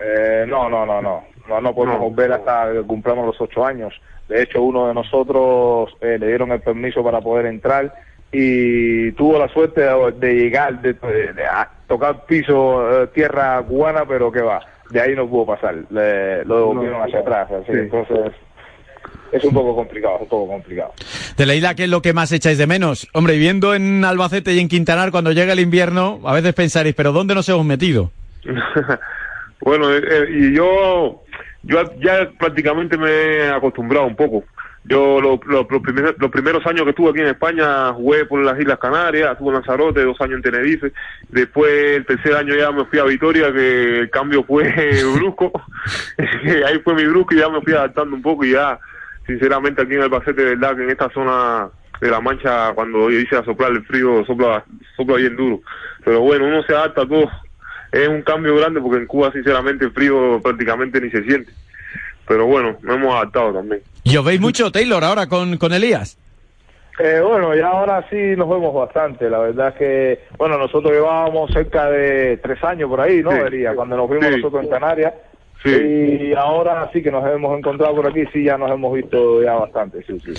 Eh, 0.00 0.44
no, 0.48 0.68
no, 0.68 0.86
no, 0.86 1.00
no. 1.02 1.24
No, 1.48 1.60
no 1.60 1.74
podemos 1.74 1.98
volver 1.98 2.32
hasta 2.32 2.72
que 2.72 2.82
cumplamos 2.82 3.26
los 3.26 3.40
ocho 3.40 3.64
años. 3.64 3.92
De 4.28 4.42
hecho, 4.42 4.62
uno 4.62 4.86
de 4.86 4.94
nosotros 4.94 5.90
eh, 6.00 6.16
le 6.18 6.28
dieron 6.28 6.52
el 6.52 6.60
permiso 6.60 7.02
para 7.02 7.20
poder 7.20 7.46
entrar 7.46 7.92
y 8.30 9.10
tuvo 9.12 9.38
la 9.38 9.48
suerte 9.48 9.80
de, 9.80 10.12
de 10.12 10.34
llegar, 10.34 10.80
de, 10.80 10.92
de- 10.92 11.32
de 11.32 11.44
a 11.44 11.68
tocar 11.88 12.24
piso, 12.26 13.02
eh, 13.02 13.06
tierra 13.08 13.60
cubana, 13.66 14.04
pero 14.06 14.30
que 14.30 14.40
va, 14.40 14.60
de 14.90 15.00
ahí 15.00 15.16
no 15.16 15.28
pudo 15.28 15.46
pasar. 15.46 15.74
Le- 15.90 16.44
lo 16.44 16.58
devolvieron 16.58 17.02
hacia 17.02 17.18
atrás. 17.18 17.48
así, 17.50 17.72
Sí. 17.72 17.78
Entonces, 17.78 18.32
es 19.32 19.44
un 19.44 19.52
poco 19.54 19.74
complicado, 19.76 20.16
es 20.16 20.22
un 20.22 20.28
poco 20.28 20.52
complicado. 20.52 20.92
De 21.36 21.46
la 21.46 21.54
isla, 21.54 21.74
¿qué 21.74 21.84
es 21.84 21.90
lo 21.90 22.02
que 22.02 22.12
más 22.12 22.30
echáis 22.32 22.58
de 22.58 22.66
menos? 22.66 23.08
Hombre, 23.12 23.34
viviendo 23.34 23.74
en 23.74 24.04
Albacete 24.04 24.52
y 24.54 24.58
en 24.60 24.68
Quintanar, 24.68 25.10
cuando 25.10 25.32
llega 25.32 25.52
el 25.52 25.60
invierno, 25.60 26.20
a 26.24 26.34
veces 26.34 26.54
pensaréis, 26.54 26.94
¿pero 26.94 27.12
dónde 27.12 27.34
nos 27.34 27.48
hemos 27.48 27.64
metido? 27.64 28.10
bueno, 29.60 29.94
eh, 29.94 30.02
eh, 30.10 30.26
y 30.30 30.54
yo, 30.54 31.22
yo 31.62 31.82
ya 32.02 32.30
prácticamente 32.38 32.96
me 32.96 33.10
he 33.10 33.48
acostumbrado 33.50 34.06
un 34.06 34.16
poco. 34.16 34.44
Yo 34.84 35.20
lo- 35.20 35.38
lo- 35.46 35.66
los, 35.70 35.82
primeros, 35.82 36.14
los 36.18 36.30
primeros 36.30 36.66
años 36.66 36.84
que 36.84 36.90
estuve 36.90 37.10
aquí 37.10 37.20
en 37.20 37.26
España 37.26 37.92
jugué 37.92 38.24
por 38.24 38.42
las 38.42 38.58
Islas 38.58 38.78
Canarias, 38.78 39.32
estuve 39.32 39.48
en 39.50 39.54
Lanzarote, 39.56 40.02
dos 40.02 40.18
años 40.22 40.36
en 40.36 40.42
Tenerife. 40.42 40.92
Después, 41.28 41.70
el 41.98 42.06
tercer 42.06 42.34
año 42.34 42.54
ya 42.56 42.72
me 42.72 42.86
fui 42.86 42.98
a 42.98 43.04
Vitoria, 43.04 43.52
que 43.52 43.98
el 44.00 44.10
cambio 44.10 44.42
fue 44.42 44.72
brusco. 45.16 45.52
Ahí 46.66 46.78
fue 46.82 46.94
mi 46.94 47.04
brusco 47.04 47.34
y 47.34 47.38
ya 47.38 47.50
me 47.50 47.60
fui 47.60 47.74
adaptando 47.74 48.16
un 48.16 48.22
poco 48.22 48.42
y 48.46 48.52
ya, 48.52 48.78
sinceramente, 49.26 49.82
aquí 49.82 49.94
en 49.94 50.02
Albacete, 50.02 50.44
verdad 50.44 50.76
que 50.76 50.84
en 50.84 50.90
esta 50.90 51.08
zona 51.10 51.68
de 52.00 52.10
la 52.10 52.20
Mancha, 52.20 52.72
cuando 52.74 53.10
yo 53.10 53.18
hice 53.18 53.36
a 53.36 53.44
soplar 53.44 53.70
el 53.72 53.84
frío, 53.84 54.24
sopla, 54.24 54.64
sopla 54.96 55.16
bien 55.16 55.36
duro. 55.36 55.60
Pero 56.04 56.20
bueno, 56.20 56.46
uno 56.46 56.62
se 56.62 56.74
adapta 56.74 57.02
a 57.02 57.06
todo. 57.08 57.30
Es 57.92 58.08
un 58.08 58.22
cambio 58.22 58.56
grande 58.56 58.80
porque 58.80 58.98
en 58.98 59.06
Cuba, 59.06 59.32
sinceramente, 59.32 59.84
el 59.84 59.92
frío 59.92 60.40
prácticamente 60.42 61.00
ni 61.00 61.10
se 61.10 61.22
siente. 61.24 61.52
Pero 62.26 62.46
bueno, 62.46 62.76
nos 62.82 62.96
hemos 62.96 63.14
adaptado 63.14 63.52
también. 63.54 63.82
¿Y 64.04 64.16
os 64.16 64.24
veis 64.24 64.40
mucho, 64.40 64.70
Taylor, 64.70 65.02
ahora 65.04 65.26
con, 65.26 65.56
con 65.58 65.72
Elías? 65.72 66.16
Eh, 67.02 67.20
bueno, 67.26 67.54
ya 67.54 67.66
ahora 67.68 68.06
sí 68.10 68.16
nos 68.36 68.48
vemos 68.48 68.74
bastante. 68.74 69.28
La 69.28 69.38
verdad 69.38 69.68
es 69.68 69.74
que, 69.74 70.20
bueno, 70.38 70.56
nosotros 70.58 70.92
llevábamos 70.92 71.50
cerca 71.50 71.90
de 71.90 72.36
tres 72.38 72.62
años 72.62 72.88
por 72.88 73.00
ahí, 73.00 73.22
¿no? 73.22 73.32
Sí. 73.32 73.38
Elías? 73.38 73.74
Cuando 73.74 73.96
nos 73.96 74.08
vimos 74.08 74.26
Sí. 74.26 74.36
nosotros 74.36 74.64
en 74.64 74.70
Canarias. 74.70 75.14
Sí. 75.62 75.70
Y 75.70 76.32
ahora 76.34 76.88
sí 76.92 77.02
que 77.02 77.10
nos 77.10 77.26
hemos 77.26 77.58
encontrado 77.58 77.94
por 77.94 78.06
aquí, 78.06 78.24
sí, 78.32 78.44
ya 78.44 78.56
nos 78.56 78.70
hemos 78.70 78.94
visto 78.94 79.42
ya 79.42 79.54
bastante, 79.54 80.02
sí, 80.06 80.18
sí. 80.20 80.32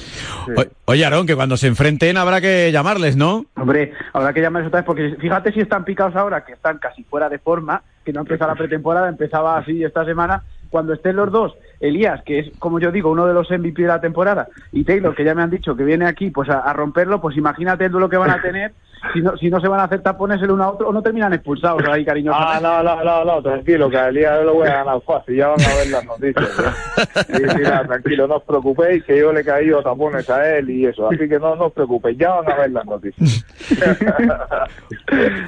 O- 0.57 0.63
Oye, 0.91 1.03
Aarón, 1.05 1.27
que 1.27 1.35
cuando 1.35 1.57
se 1.57 1.67
enfrenten 1.67 2.17
habrá 2.17 2.41
que 2.41 2.71
llamarles, 2.71 3.15
¿no? 3.15 3.45
Hombre, 3.55 3.93
habrá 4.13 4.33
que 4.33 4.41
llamarles 4.41 4.69
otra 4.69 4.79
vez 4.79 4.85
porque 4.85 5.15
fíjate 5.19 5.51
si 5.53 5.59
están 5.59 5.85
picados 5.85 6.15
ahora, 6.15 6.43
que 6.43 6.53
están 6.53 6.79
casi 6.79 7.03
fuera 7.03 7.29
de 7.29 7.37
forma, 7.37 7.83
que 8.03 8.11
no 8.13 8.21
empieza 8.21 8.47
la 8.47 8.55
pretemporada, 8.55 9.09
empezaba 9.09 9.57
así 9.57 9.83
esta 9.83 10.05
semana. 10.05 10.43
Cuando 10.71 10.93
estén 10.93 11.17
los 11.17 11.29
dos, 11.31 11.53
Elías, 11.81 12.23
que 12.23 12.39
es, 12.39 12.51
como 12.57 12.79
yo 12.79 12.91
digo, 12.91 13.11
uno 13.11 13.27
de 13.27 13.33
los 13.33 13.51
MVP 13.51 13.81
de 13.81 13.87
la 13.89 13.99
temporada, 14.01 14.47
y 14.71 14.85
Taylor, 14.85 15.13
que 15.13 15.25
ya 15.25 15.35
me 15.35 15.41
han 15.43 15.49
dicho 15.49 15.75
que 15.75 15.83
viene 15.83 16.05
aquí 16.07 16.29
pues 16.31 16.49
a, 16.49 16.59
a 16.61 16.71
romperlo, 16.73 17.19
pues 17.19 17.35
imagínate 17.37 17.85
el 17.85 17.91
duelo 17.91 18.07
que 18.09 18.15
van 18.17 18.29
a 18.31 18.41
tener, 18.41 18.71
si 19.13 19.21
no, 19.21 19.35
si 19.37 19.49
no 19.49 19.59
se 19.59 19.67
van 19.67 19.79
a 19.79 19.83
hacer 19.83 20.01
tapones 20.01 20.41
el 20.41 20.51
uno 20.51 20.63
a 20.63 20.71
otro, 20.71 20.89
o 20.89 20.93
no 20.93 21.01
terminan 21.01 21.33
expulsados 21.33 21.83
ahí, 21.87 22.05
cariño. 22.05 22.31
Ah, 22.33 22.59
no, 22.61 22.83
no, 22.83 23.03
no, 23.03 23.25
no, 23.25 23.41
tranquilo, 23.41 23.89
que 23.89 23.97
al 23.97 24.13
día 24.13 24.37
yo 24.37 24.43
lo 24.43 24.53
voy 24.55 24.67
a 24.67 24.83
ganar 24.83 25.01
fácil, 25.01 25.35
ya 25.35 25.47
van 25.47 25.61
a 25.61 25.75
ver 25.75 25.87
las 25.89 26.05
noticias. 26.05 26.49
¿eh? 26.59 27.23
Sí, 27.27 27.43
sí, 27.49 27.61
nada, 27.63 27.85
tranquilo, 27.85 28.27
no 28.27 28.35
os 28.35 28.43
preocupéis, 28.43 29.03
que 29.03 29.17
yo 29.17 29.33
le 29.33 29.41
he 29.41 29.45
caído 29.45 29.81
tapones 29.81 30.29
a 30.29 30.57
él 30.57 30.69
y 30.69 30.85
eso, 30.85 31.09
así 31.09 31.27
que 31.27 31.39
no, 31.39 31.55
no 31.55 31.65
os 31.65 31.73
preocupéis, 31.73 32.17
ya 32.17 32.29
van 32.29 32.51
a 32.51 32.55
ver 32.55 32.71
las 32.71 32.85
noticias. 32.85 33.45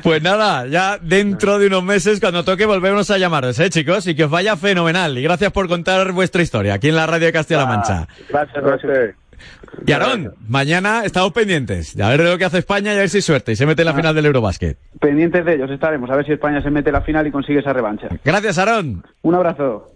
Pues 0.03 0.21
nada, 0.21 0.67
ya 0.67 0.97
dentro 0.97 1.57
de 1.57 1.67
unos 1.67 1.83
meses, 1.83 2.19
cuando 2.19 2.43
toque, 2.43 2.65
volvemos 2.65 3.09
a 3.09 3.17
llamaros, 3.17 3.57
¿eh, 3.59 3.69
chicos? 3.69 4.05
Y 4.07 4.15
que 4.15 4.25
os 4.25 4.31
vaya 4.31 4.57
fenomenal. 4.57 5.17
Y 5.17 5.23
gracias 5.23 5.51
por 5.51 5.67
contar 5.67 6.11
vuestra 6.11 6.41
historia 6.41 6.73
aquí 6.73 6.89
en 6.89 6.95
la 6.95 7.07
radio 7.07 7.27
de 7.27 7.33
Castilla-La 7.33 7.65
Mancha. 7.65 8.07
Gracias 8.29 8.57
a 8.57 9.22
ustedes. 9.63 9.87
Y 9.87 9.91
Aarón, 9.91 10.33
mañana 10.47 11.03
estamos 11.05 11.31
pendientes 11.33 11.99
a 11.99 12.09
ver 12.09 12.23
de 12.23 12.31
lo 12.31 12.37
que 12.37 12.45
hace 12.45 12.59
España 12.59 12.93
y 12.93 12.97
a 12.97 12.99
ver 12.99 13.09
si 13.09 13.21
suerte 13.21 13.53
y 13.53 13.55
se 13.55 13.65
mete 13.65 13.81
en 13.81 13.87
la 13.87 13.93
final 13.93 14.15
del 14.15 14.25
Eurobasket. 14.25 14.77
Pendientes 14.99 15.45
de 15.45 15.55
ellos 15.55 15.69
estaremos, 15.71 16.09
a 16.09 16.15
ver 16.15 16.25
si 16.25 16.33
España 16.33 16.61
se 16.61 16.69
mete 16.69 16.89
a 16.89 16.93
la 16.93 17.01
final 17.01 17.27
y 17.27 17.31
consigue 17.31 17.59
esa 17.59 17.73
revancha. 17.73 18.07
Gracias, 18.23 18.57
Aarón. 18.57 19.03
Un 19.21 19.35
abrazo. 19.35 19.92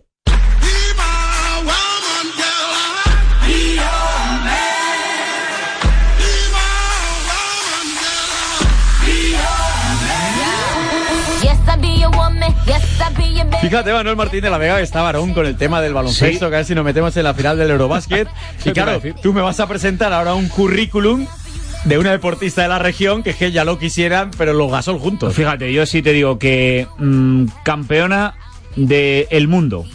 Fíjate, 13.61 13.91
Manuel 13.91 14.15
Martín 14.15 14.41
de 14.41 14.49
la 14.49 14.57
Vega 14.57 14.77
que 14.77 14.83
está 14.83 15.01
varón 15.01 15.33
con 15.33 15.45
el 15.45 15.57
tema 15.57 15.81
del 15.81 15.93
baloncesto, 15.93 16.31
Sí. 16.33 16.39
que 16.39 16.45
a 16.45 16.49
ver 16.59 16.65
si 16.65 16.75
nos 16.75 16.85
metemos 16.85 17.15
en 17.17 17.23
la 17.23 17.33
final 17.33 17.57
del 17.57 17.71
Eurobásquet. 17.71 18.27
y 18.65 18.71
claro, 18.71 19.01
tú 19.21 19.33
me 19.33 19.41
vas 19.41 19.59
a 19.59 19.67
presentar 19.67 20.13
ahora 20.13 20.35
un 20.35 20.47
currículum 20.47 21.25
de 21.85 21.97
una 21.97 22.11
deportista 22.11 22.61
de 22.61 22.67
la 22.67 22.79
región 22.79 23.23
que 23.23 23.31
es 23.31 23.35
que 23.35 23.51
ya 23.51 23.63
lo 23.65 23.79
quisieran, 23.79 24.31
pero 24.37 24.53
los 24.53 24.71
gasol 24.71 24.99
juntos. 24.99 25.33
Fíjate, 25.33 25.71
yo 25.73 25.85
sí 25.85 26.01
te 26.01 26.13
digo 26.13 26.37
que 26.39 26.87
mm, 26.97 27.45
campeona 27.63 28.35
del 28.75 29.47
mundo. 29.47 29.85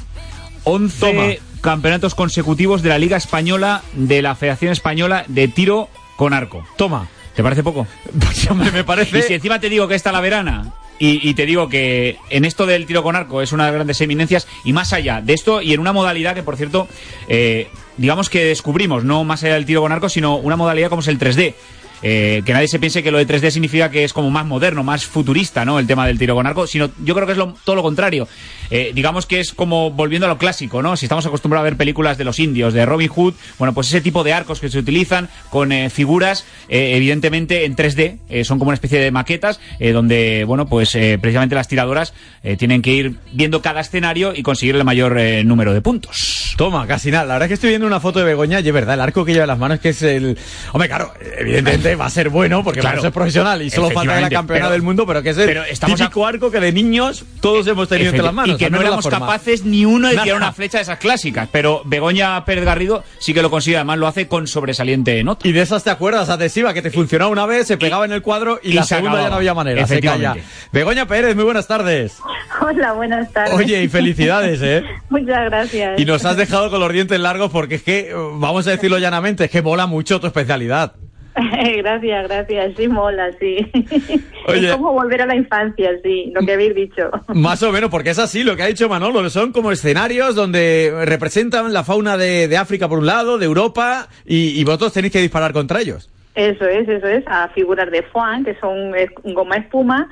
11 0.65 0.99
Toma. 1.01 1.23
campeonatos 1.61 2.15
consecutivos 2.15 2.83
de 2.83 2.89
la 2.89 2.99
Liga 2.99 3.17
Española, 3.17 3.83
de 3.95 4.23
la 4.23 4.35
Federación 4.35 4.73
Española 4.73 5.25
de 5.29 5.49
Tiro 5.49 5.89
con 6.17 6.33
Arco. 6.35 6.65
Toma. 6.77 7.09
¿Te 7.35 7.43
parece 7.43 7.63
poco? 7.63 7.87
Pues 8.21 8.51
hombre, 8.51 8.71
me 8.71 8.85
parece... 8.85 9.19
Y 9.19 9.23
si 9.23 9.35
encima 9.35 9.59
te 9.61 9.69
digo 9.69 9.89
que 9.89 9.95
está 9.95 10.13
la 10.13 10.21
verana 10.21 10.73
y, 11.04 11.35
te 11.35 11.47
digo 11.47 11.68
que 11.68 12.16
en 12.30 12.44
esto 12.44 12.64
del 12.64 12.87
tiro 12.87 13.02
con 13.02 13.16
arco 13.16 13.42
es 13.42 13.50
una 13.50 13.64
de 13.64 13.71
las 13.71 13.75
grandes 13.75 14.00
eminencias 14.00 14.47
y 14.62 14.73
más 14.73 14.92
allá 14.92 15.21
de 15.21 15.32
esto 15.32 15.61
y 15.61 15.73
en 15.73 15.80
una 15.80 15.92
modalidad 15.92 16.32
que 16.32 16.44
por 16.44 16.56
cierto 16.56 16.87
eh, 17.26 17.66
digamos 17.97 18.30
que 18.30 18.44
descubrimos 18.44 19.02
no 19.02 19.25
más 19.25 19.42
allá 19.42 19.54
del 19.54 19.66
tiro 19.66 19.80
con 19.80 19.90
arco 19.90 20.09
sino 20.09 20.37
una 20.37 20.54
modalidad 20.54 20.90
como 20.90 21.02
es 21.02 21.09
el 21.09 21.18
3D 21.18 21.54
eh, 22.02 22.42
que 22.44 22.52
nadie 22.52 22.68
se 22.68 22.78
piense 22.78 23.02
que 23.02 23.11
lo 23.11 23.18
de 23.18 23.26
3D 23.26 23.50
significa 23.50 23.90
que 23.90 24.04
es 24.04 24.12
como 24.12 24.30
más 24.30 24.44
moderno, 24.47 24.82
más 24.82 25.04
futurista, 25.06 25.64
¿no? 25.64 25.78
El 25.78 25.87
tema 25.87 26.06
del 26.06 26.18
tiro 26.18 26.35
con 26.35 26.47
arco, 26.47 26.66
sino 26.66 26.90
yo 27.04 27.14
creo 27.14 27.26
que 27.26 27.32
es 27.32 27.38
lo- 27.38 27.54
todo 27.64 27.76
lo 27.76 27.82
contrario. 27.82 28.28
Eh, 28.71 28.92
digamos 28.94 29.26
que 29.26 29.38
es 29.40 29.52
como 29.52 29.90
volviendo 29.90 30.26
a 30.26 30.30
lo 30.30 30.38
clásico, 30.38 30.82
¿no? 30.82 30.97
Si 30.97 31.04
estamos 31.04 31.26
acostumbrados 31.26 31.62
a 31.62 31.71
ver 31.71 31.76
películas 31.76 32.16
de 32.16 32.25
los 32.25 32.38
indios, 32.38 32.73
de 32.73 32.87
Robin 32.87 33.09
Hood, 33.09 33.35
bueno, 33.59 33.75
pues 33.75 33.88
ese 33.88 34.00
tipo 34.00 34.25
de 34.25 34.32
arcos 34.32 34.61
que 34.61 34.68
se 34.71 34.78
utilizan 34.78 35.28
con 35.50 35.73
eh, 35.73 35.90
figuras, 35.90 36.47
eh, 36.68 36.92
evidentemente 36.97 37.64
en 37.66 37.76
3D, 37.76 38.18
eh, 38.30 38.44
son 38.44 38.59
como 38.59 38.71
una 38.71 38.75
especie 38.75 38.99
de 38.99 39.11
maquetas, 39.11 39.61
donde, 39.92 40.44
bueno, 40.47 40.66
pues 40.66 40.92
precisamente 41.21 41.54
las 41.54 41.68
tiradoras 41.68 42.14
tienen 42.59 42.82
que 42.82 42.90
ir 42.92 43.16
viendo 43.32 43.61
cada 43.62 43.80
escenario 43.80 44.32
y 44.35 44.42
conseguir 44.42 44.76
el 44.76 44.85
mayor 44.85 45.18
número 45.44 45.73
de 45.75 45.80
puntos. 45.82 46.54
Toma, 46.56 46.87
casi 46.87 47.11
nada. 47.11 47.25
La 47.25 47.35
verdad 47.35 47.47
es 47.47 47.49
que 47.50 47.54
estoy 47.54 47.71
viendo 47.71 47.87
una 47.87 48.00
foto 48.00 48.18
de 48.21 48.25
Begoña 48.25 48.61
y 48.61 48.66
es 48.68 48.73
verdad, 48.75 48.94
el 48.94 49.00
arco 49.00 49.25
que 49.25 49.32
lleva 49.32 49.44
en 49.44 49.49
las 49.49 49.59
manos 49.59 49.80
que 49.80 49.90
es 49.90 50.02
el... 50.02 50.38
Hombre, 50.73 50.88
claro, 50.88 51.12
evidentemente 51.38 51.92
va 51.97 52.07
a 52.07 52.11
ser 52.11 52.29
bueno 52.29 52.63
porque 52.65 52.81
Claro. 52.81 52.93
para 52.95 52.99
eso 53.01 53.09
es 53.09 53.15
profesional 53.15 53.63
y 53.63 53.71
solo 53.71 53.91
falta 53.91 54.15
que 54.17 54.21
la 54.23 54.31
campeona 54.31 54.61
pero- 54.65 54.73
del 54.73 54.83
mundo, 54.83 55.07
pero 55.07 55.23
que 55.23 55.31
es 55.31 55.39
el 55.39 55.47
pero 55.47 55.65
estamos 55.65 56.01
a- 56.01 56.11
arco 56.27 56.51
que 56.51 56.61
de 56.61 56.73
niños 56.73 57.25
todos 57.41 57.67
hemos 57.67 57.89
tenido 57.89 58.11
entre 58.11 58.23
las 58.25 58.35
manos. 58.35 58.57
y 58.57 58.59
que 58.59 58.71
no 58.71 58.81
éramos 58.81 59.07
capaces 59.07 59.65
ni 59.65 59.85
uno 59.85 60.09
de 60.09 60.17
tirar 60.19 60.37
una 60.37 60.53
flecha 60.53 60.79
de 60.79 60.83
esas 60.83 60.99
clásicas, 60.99 61.49
pero 61.51 61.83
Begoña 61.85 62.45
Pérez 62.45 62.65
Garrido 62.65 63.03
sí 63.19 63.35
que 63.35 63.43
lo 63.43 63.51
consigue, 63.51 63.77
además 63.77 63.99
lo 63.99 64.07
hace 64.07 64.29
con 64.29 64.47
sobresaliente 64.47 65.23
nota. 65.25 65.47
Y 65.47 65.53
de 65.53 65.63
esas 65.63 65.85
te 65.85 65.91
acuerdas, 65.91 66.29
adhesiva, 66.29 66.73
que 66.75 66.83
te 66.83 66.91
funcionaba 66.91 67.31
una 67.31 67.47
vez, 67.47 67.67
se 67.67 67.77
pegaba 67.77 68.05
en 68.05 68.13
el 68.13 68.23
cuadro 68.23 68.61
y, 68.63 68.71
y 68.71 68.73
la 68.75 68.83
se 68.83 68.89
segunda 68.97 69.11
acababa. 69.11 69.27
ya 69.27 69.31
no 69.31 69.37
había 69.37 69.55
manera. 69.55 69.87
Se 69.87 70.01
calla. 70.01 70.37
Begoña 70.73 71.07
Pérez, 71.07 71.35
muy 71.35 71.45
buenas 71.45 71.67
tardes. 71.67 72.19
Hola, 72.61 72.93
buenas 72.93 73.33
tardes. 73.33 73.55
Oye, 73.55 73.83
y 73.83 73.89
felicidades, 73.89 74.61
¿eh? 74.63 74.83
Muchas 75.11 75.45
gracias. 75.51 75.99
Y 76.01 76.05
nos 76.05 76.25
has 76.25 76.37
dejado 76.37 76.71
con 76.71 76.81
los 76.81 76.93
dientes 76.93 77.19
largos 77.19 77.51
porque 77.51 77.77
es 77.77 77.83
que, 77.83 78.13
vamos 78.15 78.67
a 78.67 78.71
decirlo 78.71 78.99
llanamente, 78.99 79.45
es 79.45 79.51
que 79.51 79.63
mola 79.63 79.87
mucho 79.87 80.21
tu 80.21 80.27
especialidad. 80.27 80.93
gracias, 81.79 82.29
gracias. 82.29 82.73
Sí, 82.77 82.89
mola, 82.89 83.31
sí. 83.39 83.59
Oye. 84.47 84.69
Es 84.69 84.77
como 84.77 84.93
volver 84.93 85.23
a 85.23 85.27
la 85.27 85.37
infancia, 85.37 85.91
sí, 86.03 86.33
lo 86.35 86.45
que 86.45 86.53
habéis 86.53 86.75
dicho. 86.75 87.11
Más 87.29 87.62
o 87.62 87.73
menos, 87.73 87.91
porque 87.91 88.11
es 88.11 88.19
así 88.19 88.43
lo 88.43 88.57
que 88.57 88.62
ha 88.62 88.67
dicho 88.67 88.89
Manolo. 88.89 89.29
Son 89.31 89.53
como 89.53 89.73
escenarios 89.73 90.35
donde 90.35 90.93
representan 91.05 91.73
la 91.73 91.85
fauna 91.85 92.17
de, 92.17 92.49
de 92.49 92.57
África 92.57 92.89
por 92.89 92.99
un 92.99 93.07
lado, 93.07 93.39
de 93.39 93.47
Europa, 93.47 94.09
y, 94.27 94.61
y 94.61 94.65
vosotros 94.65 94.93
tenéis 94.93 95.12
que 95.12 95.21
disparar 95.21 95.53
contra 95.53 95.81
ellos. 95.81 96.11
Eso 96.35 96.67
es, 96.67 96.89
eso 96.89 97.07
es. 97.07 97.25
A 97.27 97.49
figuras 97.49 97.91
de 97.91 98.03
foam, 98.03 98.45
que 98.45 98.55
son 98.59 98.93
goma 99.35 99.57
espuma, 99.57 100.09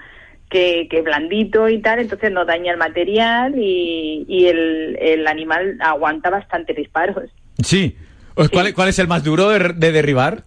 que, 0.50 0.88
que 0.90 1.02
blandito 1.02 1.68
y 1.68 1.80
tal, 1.80 2.00
entonces 2.00 2.30
no 2.32 2.44
daña 2.44 2.72
el 2.72 2.78
material 2.78 3.54
y, 3.56 4.24
y 4.28 4.46
el, 4.46 4.98
el 5.00 5.26
animal 5.26 5.78
aguanta 5.80 6.30
bastante 6.30 6.74
disparos. 6.74 7.30
Sí. 7.62 7.96
¿Cuál, 8.52 8.74
cuál 8.74 8.88
es 8.88 8.98
el 8.98 9.08
más 9.08 9.22
duro 9.22 9.50
de, 9.50 9.74
de 9.74 9.92
derribar? 9.92 10.44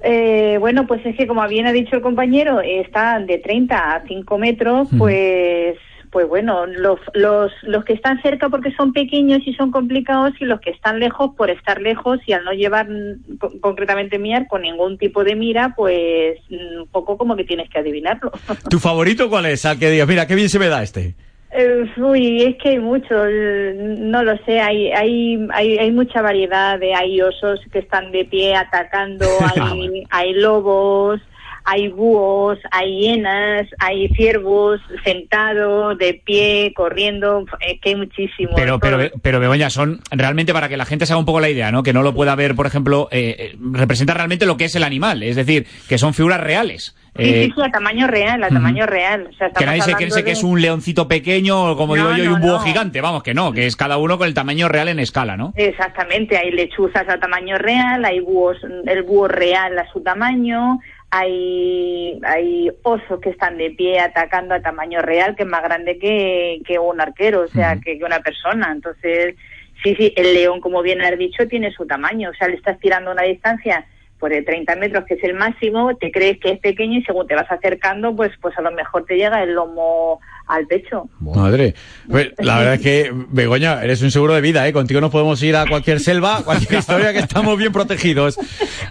Eh, 0.00 0.56
bueno, 0.60 0.86
pues 0.86 1.04
es 1.06 1.16
que 1.16 1.26
como 1.26 1.46
bien 1.48 1.66
ha 1.66 1.72
dicho 1.72 1.96
el 1.96 2.02
compañero, 2.02 2.60
está 2.60 3.18
de 3.20 3.38
30 3.38 3.94
a 3.96 4.02
5 4.06 4.38
metros, 4.38 4.88
pues 4.98 5.76
pues 6.12 6.28
bueno, 6.28 6.64
los, 6.66 6.98
los, 7.14 7.52
los 7.62 7.84
que 7.84 7.92
están 7.92 8.22
cerca 8.22 8.48
porque 8.48 8.72
son 8.74 8.92
pequeños 8.94 9.40
y 9.44 9.52
son 9.54 9.70
complicados 9.70 10.32
y 10.40 10.44
los 10.46 10.60
que 10.60 10.70
están 10.70 10.98
lejos 10.98 11.32
por 11.36 11.50
estar 11.50 11.80
lejos 11.82 12.20
y 12.26 12.32
al 12.32 12.44
no 12.44 12.52
llevar 12.52 12.88
mm, 12.88 13.36
co- 13.38 13.52
concretamente 13.60 14.18
mi 14.18 14.32
arco 14.32 14.58
ningún 14.58 14.96
tipo 14.96 15.24
de 15.24 15.34
mira, 15.34 15.74
pues 15.76 16.38
mm, 16.48 16.82
un 16.82 16.88
poco 16.90 17.18
como 17.18 17.36
que 17.36 17.44
tienes 17.44 17.68
que 17.68 17.80
adivinarlo. 17.80 18.30
¿Tu 18.70 18.78
favorito 18.78 19.28
cuál 19.28 19.46
es? 19.46 19.66
Al 19.66 19.78
que 19.78 19.90
digas, 19.90 20.08
mira, 20.08 20.26
qué 20.26 20.36
bien 20.36 20.48
se 20.48 20.58
me 20.60 20.68
da 20.68 20.82
este. 20.82 21.16
Eh, 21.58 21.86
uy, 21.96 22.42
es 22.42 22.56
que 22.56 22.68
hay 22.70 22.78
mucho, 22.78 23.24
el- 23.24 24.10
no 24.10 24.22
lo 24.22 24.36
sé, 24.44 24.60
hay, 24.60 24.92
hay, 24.92 25.38
hay, 25.54 25.78
hay 25.78 25.90
mucha 25.90 26.20
variedad 26.20 26.78
de, 26.78 26.92
hay 26.94 27.22
osos 27.22 27.60
que 27.72 27.78
están 27.78 28.12
de 28.12 28.26
pie 28.26 28.54
atacando, 28.54 29.40
hay, 29.42 30.04
hay 30.10 30.34
lobos, 30.34 31.18
hay 31.68 31.88
búhos, 31.88 32.58
hay 32.70 33.00
hienas, 33.00 33.66
hay 33.80 34.08
ciervos 34.10 34.80
sentados, 35.04 35.98
de 35.98 36.14
pie, 36.24 36.72
corriendo, 36.74 37.44
es 37.60 37.80
que 37.80 37.90
hay 37.90 37.96
muchísimos. 37.96 38.54
Pero, 38.56 38.78
pero, 38.78 38.98
pero 39.22 39.40
Begoña, 39.40 39.68
son 39.70 40.00
realmente 40.10 40.52
para 40.52 40.68
que 40.68 40.76
la 40.76 40.84
gente 40.84 41.06
se 41.06 41.12
haga 41.12 41.20
un 41.20 41.26
poco 41.26 41.40
la 41.40 41.50
idea, 41.50 41.72
¿no? 41.72 41.82
Que 41.82 41.92
no 41.92 42.02
lo 42.02 42.14
pueda 42.14 42.34
ver, 42.36 42.54
por 42.54 42.66
ejemplo, 42.66 43.08
eh, 43.10 43.36
eh, 43.38 43.56
representa 43.72 44.14
realmente 44.14 44.46
lo 44.46 44.56
que 44.56 44.66
es 44.66 44.74
el 44.76 44.84
animal, 44.84 45.22
es 45.22 45.36
decir, 45.36 45.66
que 45.88 45.98
son 45.98 46.14
figuras 46.14 46.40
reales. 46.40 46.94
Sí, 47.16 47.22
Eh, 47.22 47.44
sí, 47.46 47.52
sí, 47.56 47.62
a 47.62 47.70
tamaño 47.70 48.06
real, 48.06 48.44
a 48.44 48.48
tamaño 48.48 48.84
real. 48.84 49.28
O 49.32 49.36
sea, 49.38 49.48
que 49.50 49.64
nadie 49.64 49.80
se 49.80 49.96
piense 49.96 50.20
que 50.20 50.26
de- 50.26 50.32
es 50.32 50.44
un 50.44 50.60
leoncito 50.60 51.08
pequeño, 51.08 51.74
como 51.74 51.96
No, 51.96 52.02
digo 52.10 52.16
yo, 52.18 52.24
y 52.24 52.26
no, 52.28 52.34
un 52.34 52.40
búho 52.42 52.58
no. 52.58 52.60
gigante. 52.60 53.00
Vamos, 53.00 53.22
que 53.22 53.32
no, 53.32 53.52
que 53.52 53.66
es 53.66 53.74
cada 53.74 53.96
uno 53.96 54.18
con 54.18 54.26
el 54.28 54.34
tamaño 54.34 54.68
real 54.68 54.88
en 54.88 54.98
escala, 55.00 55.34
¿no? 55.34 55.54
Exactamente, 55.56 56.36
hay 56.36 56.50
lechuzas 56.50 57.08
a 57.08 57.18
tamaño 57.18 57.56
real, 57.56 58.04
hay 58.04 58.20
búhos, 58.20 58.58
el 58.86 59.02
búho 59.02 59.28
real 59.28 59.78
a 59.78 59.90
su 59.92 60.02
tamaño, 60.02 60.78
hay, 61.10 62.20
hay 62.24 62.70
osos 62.82 63.20
que 63.20 63.30
están 63.30 63.58
de 63.58 63.70
pie 63.70 64.00
atacando 64.00 64.54
a 64.54 64.60
tamaño 64.60 65.00
real, 65.02 65.36
que 65.36 65.44
es 65.44 65.48
más 65.48 65.62
grande 65.62 65.98
que, 65.98 66.60
que 66.66 66.78
un 66.78 67.00
arquero, 67.00 67.42
o 67.42 67.48
sea, 67.48 67.76
que, 67.76 67.98
que 67.98 68.04
una 68.04 68.20
persona. 68.20 68.72
Entonces, 68.72 69.34
sí, 69.82 69.94
sí, 69.96 70.12
el 70.16 70.34
león, 70.34 70.60
como 70.60 70.82
bien 70.82 71.02
has 71.02 71.16
dicho, 71.18 71.46
tiene 71.48 71.70
su 71.72 71.86
tamaño, 71.86 72.30
o 72.30 72.34
sea, 72.34 72.48
le 72.48 72.56
estás 72.56 72.78
tirando 72.80 73.12
una 73.12 73.22
distancia 73.22 73.86
por 74.18 74.30
de 74.30 74.42
30 74.42 74.76
metros, 74.76 75.04
que 75.04 75.14
es 75.14 75.24
el 75.24 75.34
máximo, 75.34 75.94
te 75.96 76.10
crees 76.10 76.38
que 76.38 76.52
es 76.52 76.58
pequeño 76.58 76.98
y 76.98 77.04
según 77.04 77.26
te 77.26 77.34
vas 77.34 77.50
acercando, 77.50 78.14
pues, 78.16 78.32
pues 78.40 78.56
a 78.58 78.62
lo 78.62 78.72
mejor 78.72 79.04
te 79.04 79.16
llega 79.16 79.42
el 79.42 79.52
lomo 79.52 80.20
al 80.46 80.66
pecho. 80.66 81.08
Madre. 81.20 81.74
Pues, 82.08 82.32
la 82.38 82.58
verdad 82.58 82.74
es 82.74 82.80
que, 82.80 83.12
Begoña, 83.30 83.82
eres 83.82 84.02
un 84.02 84.10
seguro 84.10 84.34
de 84.34 84.40
vida, 84.40 84.66
¿eh? 84.66 84.72
Contigo 84.72 85.00
nos 85.00 85.10
podemos 85.10 85.42
ir 85.42 85.56
a 85.56 85.66
cualquier 85.66 86.00
selva, 86.00 86.42
cualquier 86.44 86.74
historia, 86.80 87.12
que 87.12 87.18
estamos 87.20 87.58
bien 87.58 87.72
protegidos. 87.72 88.38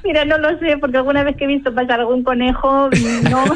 Mira, 0.03 0.25
no 0.25 0.37
lo 0.37 0.57
sé, 0.59 0.77
porque 0.79 0.97
alguna 0.97 1.23
vez 1.23 1.35
que 1.37 1.45
he 1.45 1.47
visto 1.47 1.73
pasar 1.73 1.99
algún 2.01 2.23
conejo, 2.23 2.89
no. 3.29 3.43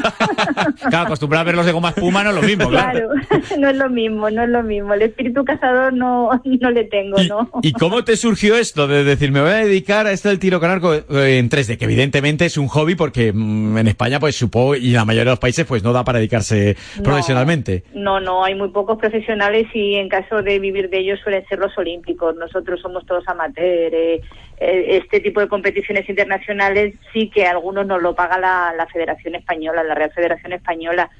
Claro, 0.88 1.06
acostumbrado 1.06 1.42
a 1.42 1.44
verlos 1.44 1.66
de 1.66 1.72
goma 1.72 1.90
espuma 1.90 2.24
no 2.24 2.30
es 2.30 2.36
lo 2.36 2.42
mismo, 2.42 2.68
claro. 2.68 3.10
Claro, 3.28 3.44
no 3.58 3.68
es 3.68 3.76
lo 3.76 3.90
mismo, 3.90 4.30
no 4.30 4.42
es 4.42 4.48
lo 4.48 4.62
mismo. 4.62 4.94
El 4.94 5.02
espíritu 5.02 5.44
cazador 5.44 5.92
no, 5.92 6.30
no 6.44 6.70
le 6.70 6.84
tengo, 6.84 7.22
¿no? 7.24 7.50
¿Y 7.62 7.72
cómo 7.72 8.02
te 8.04 8.16
surgió 8.16 8.56
esto 8.56 8.88
de 8.88 9.04
decir, 9.04 9.30
me 9.32 9.40
voy 9.40 9.50
a 9.50 9.54
dedicar 9.56 10.06
a 10.06 10.12
esto 10.12 10.28
del 10.28 10.38
tiro 10.38 10.58
con 10.60 10.70
arco 10.70 10.94
eh, 10.94 11.02
en 11.38 11.50
3D? 11.50 11.76
Que 11.78 11.84
evidentemente 11.84 12.46
es 12.46 12.56
un 12.56 12.68
hobby 12.68 12.94
porque 12.94 13.32
mm, 13.32 13.78
en 13.78 13.88
España, 13.88 14.18
pues 14.20 14.36
supongo, 14.36 14.76
y 14.76 14.88
en 14.88 14.94
la 14.94 15.04
mayoría 15.04 15.24
de 15.26 15.32
los 15.32 15.38
países, 15.38 15.66
pues 15.66 15.82
no 15.82 15.92
da 15.92 16.04
para 16.04 16.18
dedicarse 16.18 16.76
No. 16.96 17.02
profesionalmente. 17.02 17.84
No, 17.94 18.20
no, 18.20 18.44
hay 18.44 18.54
muy 18.54 18.68
pocos 18.68 18.98
profesionales 18.98 19.66
y 19.74 19.96
en 19.96 20.08
caso 20.08 20.42
de 20.42 20.60
vivir 20.60 20.90
de 20.90 20.98
ellos 20.98 21.18
suelen 21.20 21.44
ser 21.46 21.58
los 21.58 21.76
olímpicos. 21.76 22.36
Nosotros 22.36 22.80
somos 22.80 23.04
todos 23.04 23.26
amateurs. 23.26 23.94
eh, 23.94 24.20
este 24.58 25.20
tipo 25.20 25.40
de 25.40 25.48
competiciones 25.48 26.08
internacionales 26.08 26.94
sí 27.12 27.30
que 27.30 27.46
algunos 27.46 27.86
nos 27.86 28.00
lo 28.00 28.14
paga 28.14 28.38
la, 28.38 28.72
la 28.76 28.86
Federación 28.86 29.34
Española, 29.34 29.82
la 29.82 29.94
Real 29.94 30.12
Federación 30.12 30.52
Española. 30.52 31.10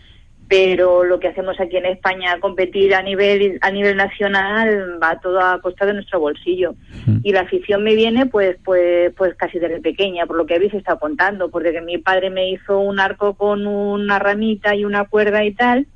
Pero 0.49 1.05
lo 1.05 1.21
que 1.21 1.29
hacemos 1.29 1.61
aquí 1.61 1.77
en 1.77 1.87
España, 1.87 2.39
competir 2.41 2.93
a 2.95 3.03
nivel 3.03 3.59
a 3.63 3.71
nivel 3.71 3.97
nacional, 3.97 4.99
va 5.01 5.21
todo 5.21 5.41
a 5.41 5.61
costa 5.61 5.87
de 5.87 5.95
nuestro 5.95 6.19
bolsillo. 6.19 6.75
Y 7.23 7.33
la 7.33 7.43
afición 7.43 7.85
me 7.85 7.95
viene, 7.95 8.27
pues, 8.27 8.57
pues, 8.65 9.13
pues 9.17 9.37
casi 9.37 9.61
desde 9.61 9.81
pequeña, 9.81 10.27
por 10.27 10.37
lo 10.37 10.47
que 10.47 10.57
habéis 10.57 10.75
estado 10.75 10.99
contando, 10.99 11.51
porque 11.51 11.73
que 11.73 11.81
mi 11.81 11.99
padre 11.99 12.31
me 12.31 12.51
hizo 12.51 12.81
un 12.81 12.99
arco 12.99 13.35
con 13.35 13.65
una 13.69 14.19
ramita 14.19 14.75
y 14.75 14.85
una 14.85 15.05
cuerda 15.05 15.45
y 15.45 15.53
tal 15.53 15.87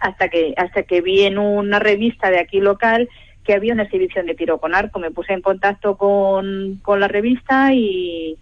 hasta 0.00 0.28
que 0.28 0.54
hasta 0.56 0.82
que 0.82 1.00
vi 1.00 1.22
en 1.22 1.38
una 1.38 1.78
revista 1.78 2.30
de 2.30 2.40
aquí 2.40 2.60
local 2.60 3.08
que 3.44 3.54
había 3.54 3.72
una 3.72 3.84
exhibición 3.84 4.26
de 4.26 4.34
tiro 4.34 4.58
con 4.58 4.74
arco. 4.74 4.98
Me 4.98 5.12
puse 5.12 5.32
en 5.32 5.40
contacto 5.40 5.96
con, 5.96 6.80
con 6.82 7.00
la 7.00 7.08
revista 7.08 7.72
y, 7.72 8.36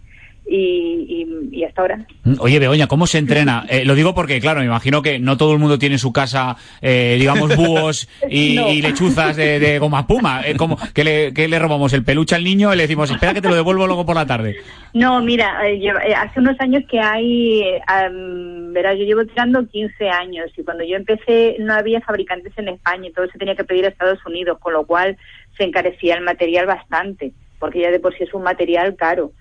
y, 0.47 1.25
y, 1.51 1.57
y 1.59 1.63
hasta 1.63 1.81
ahora. 1.81 2.05
Oye, 2.39 2.59
Begoña, 2.59 2.87
¿cómo 2.87 3.07
se 3.07 3.17
entrena? 3.17 3.65
Eh, 3.75 3.83
lo 3.83 3.95
digo 3.95 4.13
porque, 4.13 4.39
claro, 4.39 4.59
me 4.59 4.65
imagino 4.67 5.01
que 5.01 5.17
no 5.19 5.37
todo 5.37 5.53
el 5.53 5.59
mundo 5.59 5.79
tiene 5.79 5.95
en 5.95 5.99
su 5.99 6.13
casa, 6.13 6.55
eh, 6.81 7.15
digamos, 7.19 7.55
búhos 7.55 8.07
y, 8.29 8.55
No. 8.55 8.71
y 8.71 8.81
lechuzas 8.81 9.35
de, 9.35 9.59
de 9.59 9.79
goma 9.79 10.05
puma. 10.07 10.41
Eh, 10.45 10.55
como, 10.55 10.77
¿qué, 10.93 11.03
le, 11.03 11.33
qué 11.33 11.47
le 11.47 11.57
robamos? 11.59 11.91
¿El 11.93 12.03
peluche 12.03 12.35
al 12.35 12.43
niño? 12.43 12.71
Y 12.73 12.77
le 12.77 12.83
decimos, 12.83 13.09
espera 13.09 13.33
que 13.33 13.41
te 13.41 13.49
lo 13.49 13.55
devuelvo 13.55 13.87
luego 13.87 14.05
por 14.05 14.15
la 14.15 14.25
tarde. 14.25 14.55
No, 14.93 15.19
mira, 15.21 15.67
eh, 15.67 15.79
lleva- 15.79 16.05
eh, 16.05 16.13
hace 16.13 16.39
unos 16.39 16.59
años 16.59 16.83
que 16.89 16.99
hay, 16.99 17.61
eh, 17.61 17.81
am, 17.87 18.71
verás, 18.73 18.97
yo 18.97 19.03
llevo 19.05 19.25
tirando 19.25 19.67
15 19.67 20.09
años 20.09 20.51
y 20.55 20.63
cuando 20.63 20.83
yo 20.83 20.95
empecé 20.95 21.55
no 21.59 21.73
había 21.73 22.01
fabricantes 22.01 22.53
en 22.57 22.69
España 22.69 23.07
y 23.09 23.13
todo 23.13 23.27
se 23.31 23.37
tenía 23.39 23.55
que 23.55 23.63
pedir 23.63 23.85
a 23.85 23.89
Estados 23.89 24.19
Unidos, 24.25 24.57
con 24.59 24.73
lo 24.73 24.85
cual 24.85 25.17
se 25.57 25.63
encarecía 25.63 26.15
el 26.15 26.23
material 26.23 26.65
bastante, 26.67 27.31
porque 27.59 27.81
ya 27.81 27.91
de 27.91 27.99
por 27.99 28.15
sí 28.15 28.23
es 28.23 28.33
un 28.33 28.43
material 28.43 28.95
caro. 28.95 29.31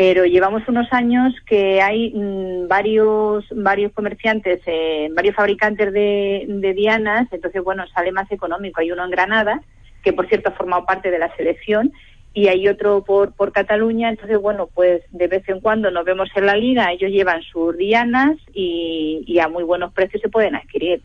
Pero 0.00 0.24
llevamos 0.24 0.66
unos 0.66 0.90
años 0.94 1.34
que 1.44 1.82
hay 1.82 2.10
mm, 2.14 2.68
varios 2.68 3.44
varios 3.54 3.92
comerciantes, 3.92 4.62
eh, 4.64 5.10
varios 5.12 5.36
fabricantes 5.36 5.92
de, 5.92 6.72
dianas, 6.74 7.28
entonces 7.30 7.62
bueno, 7.62 7.84
sale 7.88 8.10
más 8.10 8.32
económico. 8.32 8.80
Hay 8.80 8.90
uno 8.92 9.04
en 9.04 9.10
Granada, 9.10 9.60
que 10.02 10.14
por 10.14 10.26
cierto 10.26 10.48
ha 10.48 10.52
formado 10.52 10.86
parte 10.86 11.10
de 11.10 11.18
la 11.18 11.36
selección, 11.36 11.92
y 12.32 12.48
hay 12.48 12.66
otro 12.66 13.04
por, 13.04 13.34
por 13.34 13.52
Cataluña, 13.52 14.08
entonces 14.08 14.40
bueno, 14.40 14.70
pues 14.72 15.02
de 15.10 15.26
vez 15.26 15.46
en 15.50 15.60
cuando 15.60 15.90
nos 15.90 16.06
vemos 16.06 16.30
en 16.34 16.46
la 16.46 16.56
liga, 16.56 16.90
ellos 16.90 17.10
llevan 17.10 17.42
sus 17.42 17.76
dianas 17.76 18.38
y 18.54 19.38
a 19.38 19.48
muy 19.48 19.64
buenos 19.64 19.92
precios 19.92 20.22
se 20.22 20.30
pueden 20.30 20.54
adquirir. 20.54 21.02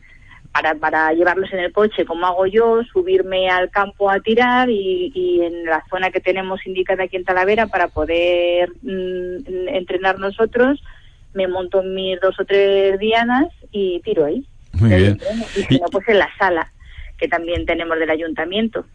Para, 0.56 0.74
para 0.74 1.12
llevarlos 1.12 1.52
en 1.52 1.58
el 1.58 1.70
coche, 1.70 2.06
como 2.06 2.24
hago 2.24 2.46
yo, 2.46 2.82
subirme 2.90 3.50
al 3.50 3.68
campo 3.68 4.10
a 4.10 4.20
tirar 4.20 4.70
y, 4.70 5.12
y 5.14 5.42
en 5.42 5.66
la 5.66 5.84
zona 5.90 6.10
que 6.10 6.20
tenemos 6.20 6.66
indicada 6.66 7.04
aquí 7.04 7.16
en 7.16 7.24
Talavera 7.24 7.66
para 7.66 7.88
poder 7.88 8.70
mm, 8.80 9.68
entrenar 9.68 10.18
nosotros, 10.18 10.82
me 11.34 11.46
monto 11.46 11.82
mis 11.82 12.18
dos 12.22 12.40
o 12.40 12.44
tres 12.46 12.98
dianas 12.98 13.48
y 13.70 14.00
tiro 14.00 14.24
ahí. 14.24 14.46
Muy 14.72 14.88
bien. 14.88 15.20
Y 15.54 15.62
si 15.64 15.78
no, 15.78 15.88
pues 15.92 16.08
en 16.08 16.20
la 16.20 16.28
sala, 16.38 16.72
que 17.18 17.28
también 17.28 17.66
tenemos 17.66 17.98
del 17.98 18.08
ayuntamiento. 18.08 18.86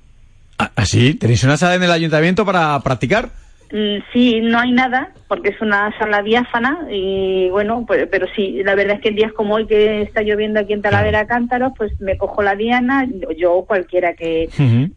¿Así? 0.58 1.14
¿Tenéis 1.14 1.44
una 1.44 1.58
sala 1.58 1.76
en 1.76 1.84
el 1.84 1.92
ayuntamiento 1.92 2.44
para 2.44 2.80
practicar? 2.80 3.30
Mm, 3.72 4.04
Sí, 4.12 4.42
no 4.42 4.60
hay 4.60 4.72
nada, 4.72 5.12
porque 5.28 5.50
es 5.50 5.62
una 5.62 5.98
sala 5.98 6.22
diáfana 6.22 6.80
y 6.92 7.50
bueno, 7.50 7.86
pues, 7.88 8.08
pero 8.12 8.28
sí, 8.36 8.62
la 8.64 8.76
verdad 8.76 8.96
es 8.98 9.02
que 9.02 9.10
en 9.10 9.16
días 9.16 9.32
como 9.34 9.56
hoy 9.56 9.66
que 9.66 10.02
está 10.02 10.22
lloviendo 10.24 10.60
aquí 10.60 10.74
en 10.74 10.82
Talavera 10.82 11.26
Cántaros, 11.26 11.72
pues 11.78 11.92
me 12.02 12.18
cojo 12.18 12.42
la 12.42 12.56
diana, 12.56 13.08
yo 13.38 13.54
o 13.54 13.66
cualquiera 13.66 14.14
que, 14.14 14.50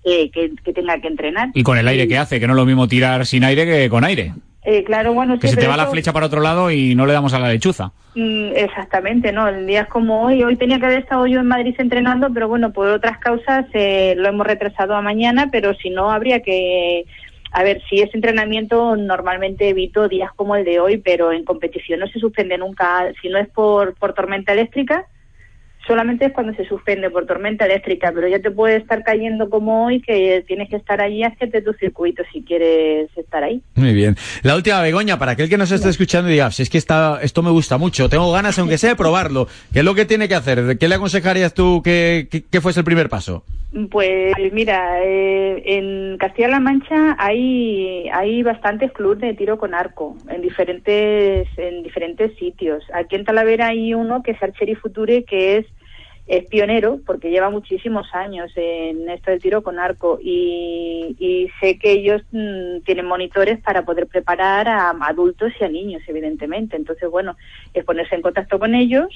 que, 0.05 0.31
que- 0.31 0.51
que 0.65 0.73
tenga 0.73 0.99
que 0.99 1.09
entrenar. 1.09 1.51
Y 1.55 1.63
con 1.63 1.79
el 1.79 1.87
aire 1.87 2.09
que 2.09 2.19
hace, 2.19 2.41
que 2.41 2.47
no 2.47 2.55
es 2.55 2.57
lo 2.59 2.67
mismo 2.67 2.89
tirar 2.89 3.27
sin 3.27 3.45
aire 3.45 3.65
que 3.65 3.89
con 3.89 4.03
aire. 4.05 4.33
Eh, 4.67 4.83
claro, 4.83 5.13
bueno, 5.13 5.39
Que 5.39 5.47
sí, 5.49 5.55
se 5.55 5.61
te 5.61 5.67
va 5.69 5.77
la 5.77 5.87
flecha 5.89 6.13
para 6.15 6.25
otro 6.27 6.41
lado 6.41 6.71
y 6.71 6.95
no 6.95 7.05
le 7.05 7.13
damos 7.13 7.35
a 7.35 7.39
la 7.39 7.51
lechuza. 7.51 7.93
Mm, 8.15 8.53
Exactamente, 8.57 9.31
¿no? 9.31 9.47
En 9.47 9.67
días 9.67 9.87
como 9.89 10.23
hoy, 10.25 10.43
hoy 10.43 10.57
tenía 10.57 10.79
que 10.81 10.87
haber 10.87 11.01
estado 11.01 11.27
yo 11.27 11.41
en 11.41 11.47
Madrid 11.47 11.75
entrenando, 11.79 12.29
pero 12.33 12.49
bueno, 12.49 12.73
por 12.73 12.89
otras 12.89 13.19
causas 13.19 13.67
eh, 13.75 14.15
lo 14.17 14.27
hemos 14.29 14.47
retrasado 14.47 14.95
a 14.97 15.03
mañana, 15.03 15.49
pero 15.53 15.75
si 15.75 15.91
no, 15.91 16.11
habría 16.11 16.41
que... 16.41 17.05
A 17.57 17.63
ver, 17.63 17.81
si 17.89 18.01
es 18.01 18.13
entrenamiento, 18.13 18.97
normalmente 18.97 19.69
evito 19.69 20.09
días 20.09 20.33
como 20.35 20.57
el 20.57 20.65
de 20.65 20.81
hoy, 20.81 20.97
pero 20.99 21.31
en 21.31 21.45
competición 21.45 22.01
no 22.01 22.09
se 22.09 22.19
suspende 22.19 22.59
nunca. 22.59 23.13
Si 23.23 23.29
no 23.29 23.39
es 23.39 23.49
por, 23.49 23.95
por 23.95 24.13
tormenta 24.13 24.53
eléctrica, 24.53 25.07
solamente 25.87 26.27
es 26.27 26.33
cuando 26.33 26.55
se 26.55 26.65
suspende 26.65 27.11
por 27.11 27.27
tormenta 27.27 27.67
eléctrica, 27.67 28.13
pero 28.15 28.29
ya 28.29 28.41
te 28.41 28.51
puede 28.51 28.77
estar 28.77 29.03
cayendo 29.03 29.51
como 29.51 29.87
hoy, 29.87 30.01
que 30.01 30.45
tienes 30.47 30.69
que 30.69 30.77
estar 30.77 31.01
allí 31.01 31.23
hacerte 31.23 31.63
tu 31.63 31.73
circuito 31.75 32.23
si 32.33 32.43
quieres 32.43 33.11
estar 33.17 33.43
ahí. 33.43 33.63
Muy 33.75 33.95
bien. 33.95 34.17
La 34.43 34.57
última, 34.57 34.81
Begoña, 34.83 35.19
para 35.19 35.33
aquel 35.33 35.49
que 35.49 35.59
nos 35.59 35.71
esté 35.71 35.89
escuchando 35.89 36.29
y 36.29 36.33
diga, 36.33 36.51
si 36.51 36.63
es 36.63 36.71
que 36.71 36.79
está, 36.79 37.19
esto 37.23 37.43
me 37.43 37.51
gusta 37.51 37.79
mucho, 37.79 38.09
tengo 38.09 38.31
ganas, 38.33 38.59
aunque 38.59 38.79
sea, 38.79 38.91
de 38.91 38.97
probarlo. 38.97 39.47
¿Qué 39.73 39.81
es 39.81 39.85
lo 39.85 39.95
que 39.95 40.05
tiene 40.05 40.29
que 40.29 40.35
hacer? 40.35 40.79
¿Qué 40.79 40.89
le 40.89 40.95
aconsejarías 40.95 41.55
tú 41.55 41.83
que, 41.83 42.29
que, 42.31 42.43
que 42.43 42.61
fuese 42.61 42.81
el 42.81 42.85
primer 42.85 43.09
paso? 43.09 43.45
Pues 43.91 44.35
mira, 44.53 45.03
eh, 45.03 45.61
en 45.67 46.17
Castilla-La 46.19 46.61
Mancha 46.61 47.17
hay 47.19 48.09
hay 48.13 48.41
bastantes 48.45 48.93
clubes 48.93 49.19
de 49.19 49.35
tiro 49.35 49.59
con 49.59 49.75
arco 49.75 50.17
en 50.29 50.43
diferentes 50.43 51.49
en 51.57 51.83
diferentes 51.83 52.37
sitios. 52.39 52.85
Aquí 52.95 53.17
en 53.17 53.25
Talavera 53.25 53.69
hay 53.69 53.93
uno 53.93 54.23
que 54.23 54.31
es 54.31 54.41
Archery 54.41 54.77
Future 54.77 55.25
que 55.25 55.57
es 55.57 55.67
es 56.27 56.47
pionero 56.47 57.01
porque 57.05 57.31
lleva 57.31 57.51
muchísimos 57.51 58.07
años 58.15 58.51
en 58.57 59.09
esto 59.11 59.31
del 59.31 59.43
tiro 59.43 59.63
con 59.63 59.79
arco 59.79 60.19
y, 60.23 61.15
y 61.19 61.51
sé 61.61 61.79
que 61.79 61.93
ellos 61.93 62.23
mm, 62.33 62.81
tienen 62.85 63.07
monitores 63.07 63.61
para 63.61 63.85
poder 63.85 64.07
preparar 64.07 64.69
a 64.69 64.91
adultos 64.91 65.53
y 65.61 65.65
a 65.65 65.69
niños, 65.69 66.03
evidentemente. 66.07 66.77
Entonces, 66.77 67.11
bueno, 67.11 67.37
es 67.75 67.85
ponerse 67.85 68.15
en 68.15 68.23
contacto 68.23 68.59
con 68.59 68.75
ellos 68.75 69.09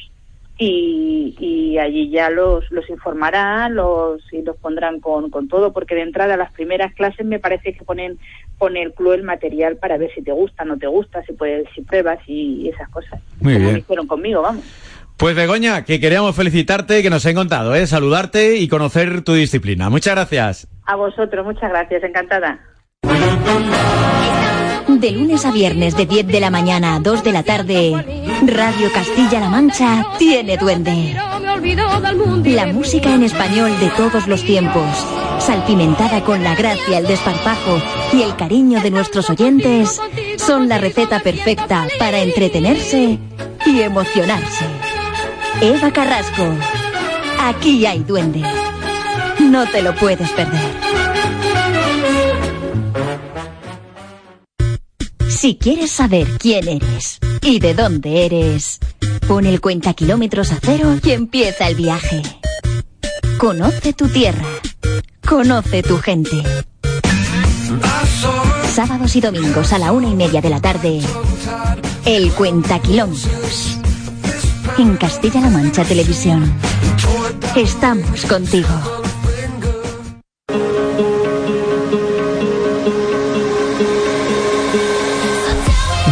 y, 0.58 1.34
y 1.38 1.78
allí 1.78 2.10
ya 2.10 2.28
los, 2.28 2.70
los 2.70 2.90
informarán 2.90 3.76
los, 3.76 4.20
y 4.32 4.42
los 4.42 4.56
pondrán 4.56 5.00
con, 5.00 5.30
con 5.30 5.48
todo, 5.48 5.72
porque 5.72 5.94
de 5.94 6.02
entrada 6.02 6.34
a 6.34 6.38
las 6.38 6.52
primeras 6.52 6.92
clases 6.94 7.24
me 7.24 7.38
parece 7.38 7.72
que 7.72 7.84
ponen 7.84 8.18
pone 8.58 8.82
el 8.82 8.92
club 8.92 9.12
el 9.12 9.22
material 9.22 9.76
para 9.76 9.98
ver 9.98 10.12
si 10.12 10.20
te 10.20 10.32
gusta, 10.32 10.64
no 10.64 10.76
te 10.76 10.88
gusta, 10.88 11.22
si 11.22 11.32
puedes, 11.32 11.68
si 11.76 11.82
pruebas 11.82 12.18
y, 12.26 12.62
y 12.62 12.68
esas 12.68 12.88
cosas. 12.88 13.20
Muy 13.40 13.54
como 13.54 13.66
bien. 13.66 13.78
hicieron 13.78 14.06
conmigo, 14.08 14.42
vamos. 14.42 14.64
Pues 15.18 15.34
Begoña, 15.34 15.84
que 15.84 15.98
queríamos 15.98 16.36
felicitarte, 16.36 17.02
que 17.02 17.10
nos 17.10 17.26
ha 17.26 17.30
encantado, 17.30 17.74
¿eh? 17.74 17.88
saludarte 17.88 18.56
y 18.58 18.68
conocer 18.68 19.22
tu 19.22 19.34
disciplina. 19.34 19.90
Muchas 19.90 20.14
gracias. 20.14 20.68
A 20.86 20.94
vosotros, 20.94 21.44
muchas 21.44 21.70
gracias, 21.70 22.04
encantada. 22.04 22.60
De 24.86 25.10
lunes 25.10 25.44
a 25.44 25.50
viernes 25.50 25.96
de 25.96 26.06
10 26.06 26.28
de 26.28 26.38
la 26.38 26.50
mañana 26.50 26.94
a 26.94 27.00
2 27.00 27.24
de 27.24 27.32
la 27.32 27.42
tarde, 27.42 27.92
Radio 28.46 28.92
Castilla-La 28.92 29.48
Mancha 29.48 30.06
tiene 30.18 30.56
duende. 30.56 31.16
La 32.44 32.66
música 32.66 33.12
en 33.12 33.24
español 33.24 33.72
de 33.80 33.90
todos 33.90 34.28
los 34.28 34.44
tiempos, 34.44 35.04
salpimentada 35.40 36.22
con 36.22 36.44
la 36.44 36.54
gracia, 36.54 36.98
el 36.98 37.08
desparpajo 37.08 37.82
y 38.12 38.22
el 38.22 38.36
cariño 38.36 38.80
de 38.80 38.92
nuestros 38.92 39.28
oyentes, 39.30 40.00
son 40.36 40.68
la 40.68 40.78
receta 40.78 41.18
perfecta 41.18 41.88
para 41.98 42.20
entretenerse 42.20 43.18
y 43.66 43.80
emocionarse. 43.80 44.87
Eva 45.60 45.92
Carrasco, 45.92 46.44
aquí 47.40 47.84
hay 47.84 48.04
duende. 48.04 48.42
No 49.40 49.66
te 49.66 49.82
lo 49.82 49.92
puedes 49.96 50.30
perder. 50.30 50.70
Si 55.28 55.56
quieres 55.56 55.90
saber 55.90 56.28
quién 56.38 56.68
eres 56.68 57.18
y 57.42 57.58
de 57.58 57.74
dónde 57.74 58.26
eres, 58.26 58.78
pon 59.26 59.46
el 59.46 59.60
cuenta 59.60 59.94
kilómetros 59.94 60.52
a 60.52 60.58
cero 60.62 60.96
y 61.02 61.10
empieza 61.10 61.66
el 61.66 61.74
viaje. 61.74 62.22
Conoce 63.38 63.92
tu 63.94 64.06
tierra. 64.08 64.44
Conoce 65.26 65.82
tu 65.82 65.98
gente. 65.98 66.40
Sábados 68.72 69.16
y 69.16 69.20
domingos 69.20 69.72
a 69.72 69.78
la 69.78 69.90
una 69.90 70.08
y 70.08 70.14
media 70.14 70.40
de 70.40 70.50
la 70.50 70.60
tarde. 70.60 71.00
El 72.04 72.30
cuenta 72.32 72.78
kilómetros. 72.78 73.78
En 74.78 74.96
Castilla-La 74.96 75.50
Mancha 75.50 75.82
Televisión. 75.82 76.52
Estamos 77.56 78.24
contigo. 78.26 78.68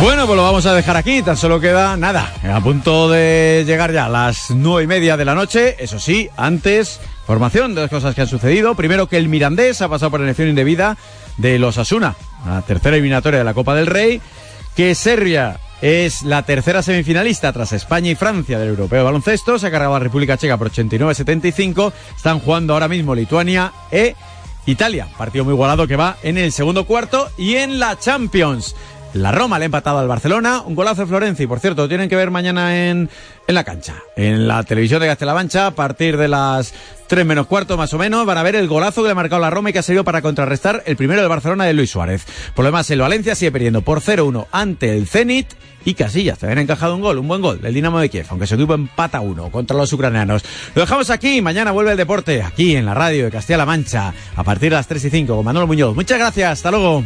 Bueno, 0.00 0.26
pues 0.26 0.36
lo 0.36 0.42
vamos 0.42 0.66
a 0.66 0.74
dejar 0.74 0.96
aquí. 0.96 1.22
Tan 1.22 1.36
solo 1.36 1.60
queda 1.60 1.96
nada. 1.96 2.32
A 2.52 2.60
punto 2.60 3.08
de 3.08 3.62
llegar 3.64 3.92
ya 3.92 4.06
a 4.06 4.08
las 4.08 4.50
nueve 4.50 4.82
y 4.82 4.86
media 4.88 5.16
de 5.16 5.24
la 5.24 5.36
noche. 5.36 5.76
Eso 5.78 6.00
sí, 6.00 6.28
antes, 6.36 7.00
formación 7.24 7.76
de 7.76 7.82
las 7.82 7.90
cosas 7.90 8.16
que 8.16 8.22
han 8.22 8.28
sucedido. 8.28 8.74
Primero 8.74 9.06
que 9.06 9.16
el 9.16 9.28
Mirandés 9.28 9.80
ha 9.80 9.88
pasado 9.88 10.10
por 10.10 10.20
elección 10.20 10.48
indebida 10.48 10.96
de 11.36 11.60
los 11.60 11.78
Asuna, 11.78 12.16
la 12.44 12.62
tercera 12.62 12.96
eliminatoria 12.96 13.38
de 13.38 13.44
la 13.44 13.54
Copa 13.54 13.76
del 13.76 13.86
Rey. 13.86 14.20
Que 14.74 14.94
Serbia 14.96 15.60
es 15.80 16.22
la 16.22 16.42
tercera 16.42 16.82
semifinalista 16.82 17.52
tras 17.52 17.72
España 17.72 18.10
y 18.10 18.14
Francia 18.14 18.58
del 18.58 18.70
Europeo 18.70 18.98
de 18.98 19.04
Baloncesto. 19.04 19.58
Se 19.58 19.66
ha 19.66 19.70
cargado 19.70 19.92
la 19.92 20.00
República 20.00 20.36
Checa 20.36 20.56
por 20.56 20.70
89-75. 20.70 21.92
Están 22.16 22.40
jugando 22.40 22.72
ahora 22.72 22.88
mismo 22.88 23.14
Lituania 23.14 23.72
e 23.90 24.14
Italia. 24.66 25.08
Partido 25.16 25.44
muy 25.44 25.54
igualado 25.54 25.86
que 25.86 25.96
va 25.96 26.16
en 26.22 26.38
el 26.38 26.52
segundo 26.52 26.84
cuarto. 26.84 27.28
Y 27.36 27.56
en 27.56 27.78
la 27.78 27.98
Champions. 27.98 28.74
La 29.16 29.32
Roma 29.32 29.58
le 29.58 29.64
ha 29.64 29.66
empatado 29.66 29.98
al 29.98 30.08
Barcelona, 30.08 30.60
un 30.60 30.74
golazo 30.74 31.02
de 31.02 31.06
Florenzi, 31.06 31.46
por 31.46 31.58
cierto, 31.58 31.82
lo 31.82 31.88
tienen 31.88 32.08
que 32.08 32.16
ver 32.16 32.30
mañana 32.30 32.88
en, 32.88 33.08
en 33.46 33.54
la 33.54 33.64
cancha, 33.64 33.94
en 34.14 34.46
la 34.46 34.62
televisión 34.62 35.00
de 35.00 35.06
Castilla-La 35.06 35.34
Mancha, 35.34 35.66
a 35.68 35.70
partir 35.70 36.18
de 36.18 36.28
las 36.28 36.74
3 37.06 37.24
menos 37.24 37.46
cuarto 37.46 37.78
más 37.78 37.94
o 37.94 37.98
menos, 37.98 38.26
van 38.26 38.36
a 38.36 38.42
ver 38.42 38.56
el 38.56 38.68
golazo 38.68 39.00
que 39.02 39.08
le 39.08 39.12
ha 39.12 39.14
marcado 39.14 39.40
la 39.40 39.48
Roma 39.48 39.70
y 39.70 39.72
que 39.72 39.78
ha 39.78 39.82
servido 39.82 40.04
para 40.04 40.20
contrarrestar 40.20 40.82
el 40.84 40.96
primero 40.96 41.22
del 41.22 41.30
Barcelona 41.30 41.64
de 41.64 41.72
Luis 41.72 41.90
Suárez. 41.90 42.26
Por 42.54 42.64
lo 42.64 42.68
demás, 42.68 42.90
el 42.90 43.00
Valencia 43.00 43.34
sigue 43.34 43.52
perdiendo 43.52 43.80
por 43.80 44.02
0-1 44.02 44.46
ante 44.52 44.94
el 44.94 45.06
Zenit 45.06 45.48
y 45.86 45.94
Casillas 45.94 46.38
también 46.38 46.58
ha 46.58 46.62
encajado 46.62 46.94
un 46.94 47.00
gol, 47.00 47.16
un 47.16 47.28
buen 47.28 47.40
gol 47.40 47.60
del 47.62 47.72
Dinamo 47.72 48.00
de 48.00 48.10
Kiev, 48.10 48.26
aunque 48.28 48.46
su 48.46 48.56
equipo 48.56 48.74
empata 48.74 49.20
uno 49.20 49.50
contra 49.50 49.76
los 49.76 49.90
ucranianos. 49.92 50.44
Lo 50.74 50.82
dejamos 50.82 51.08
aquí, 51.08 51.40
mañana 51.40 51.70
vuelve 51.70 51.92
el 51.92 51.96
deporte, 51.96 52.42
aquí 52.42 52.76
en 52.76 52.84
la 52.84 52.92
radio 52.92 53.24
de 53.24 53.30
Castilla-La 53.30 53.64
Mancha, 53.64 54.12
a 54.34 54.44
partir 54.44 54.70
de 54.70 54.76
las 54.76 54.88
3 54.88 55.04
y 55.06 55.10
5 55.10 55.36
con 55.36 55.44
Manuel 55.44 55.66
Muñoz. 55.66 55.94
Muchas 55.94 56.18
gracias, 56.18 56.52
hasta 56.52 56.70
luego. 56.70 57.02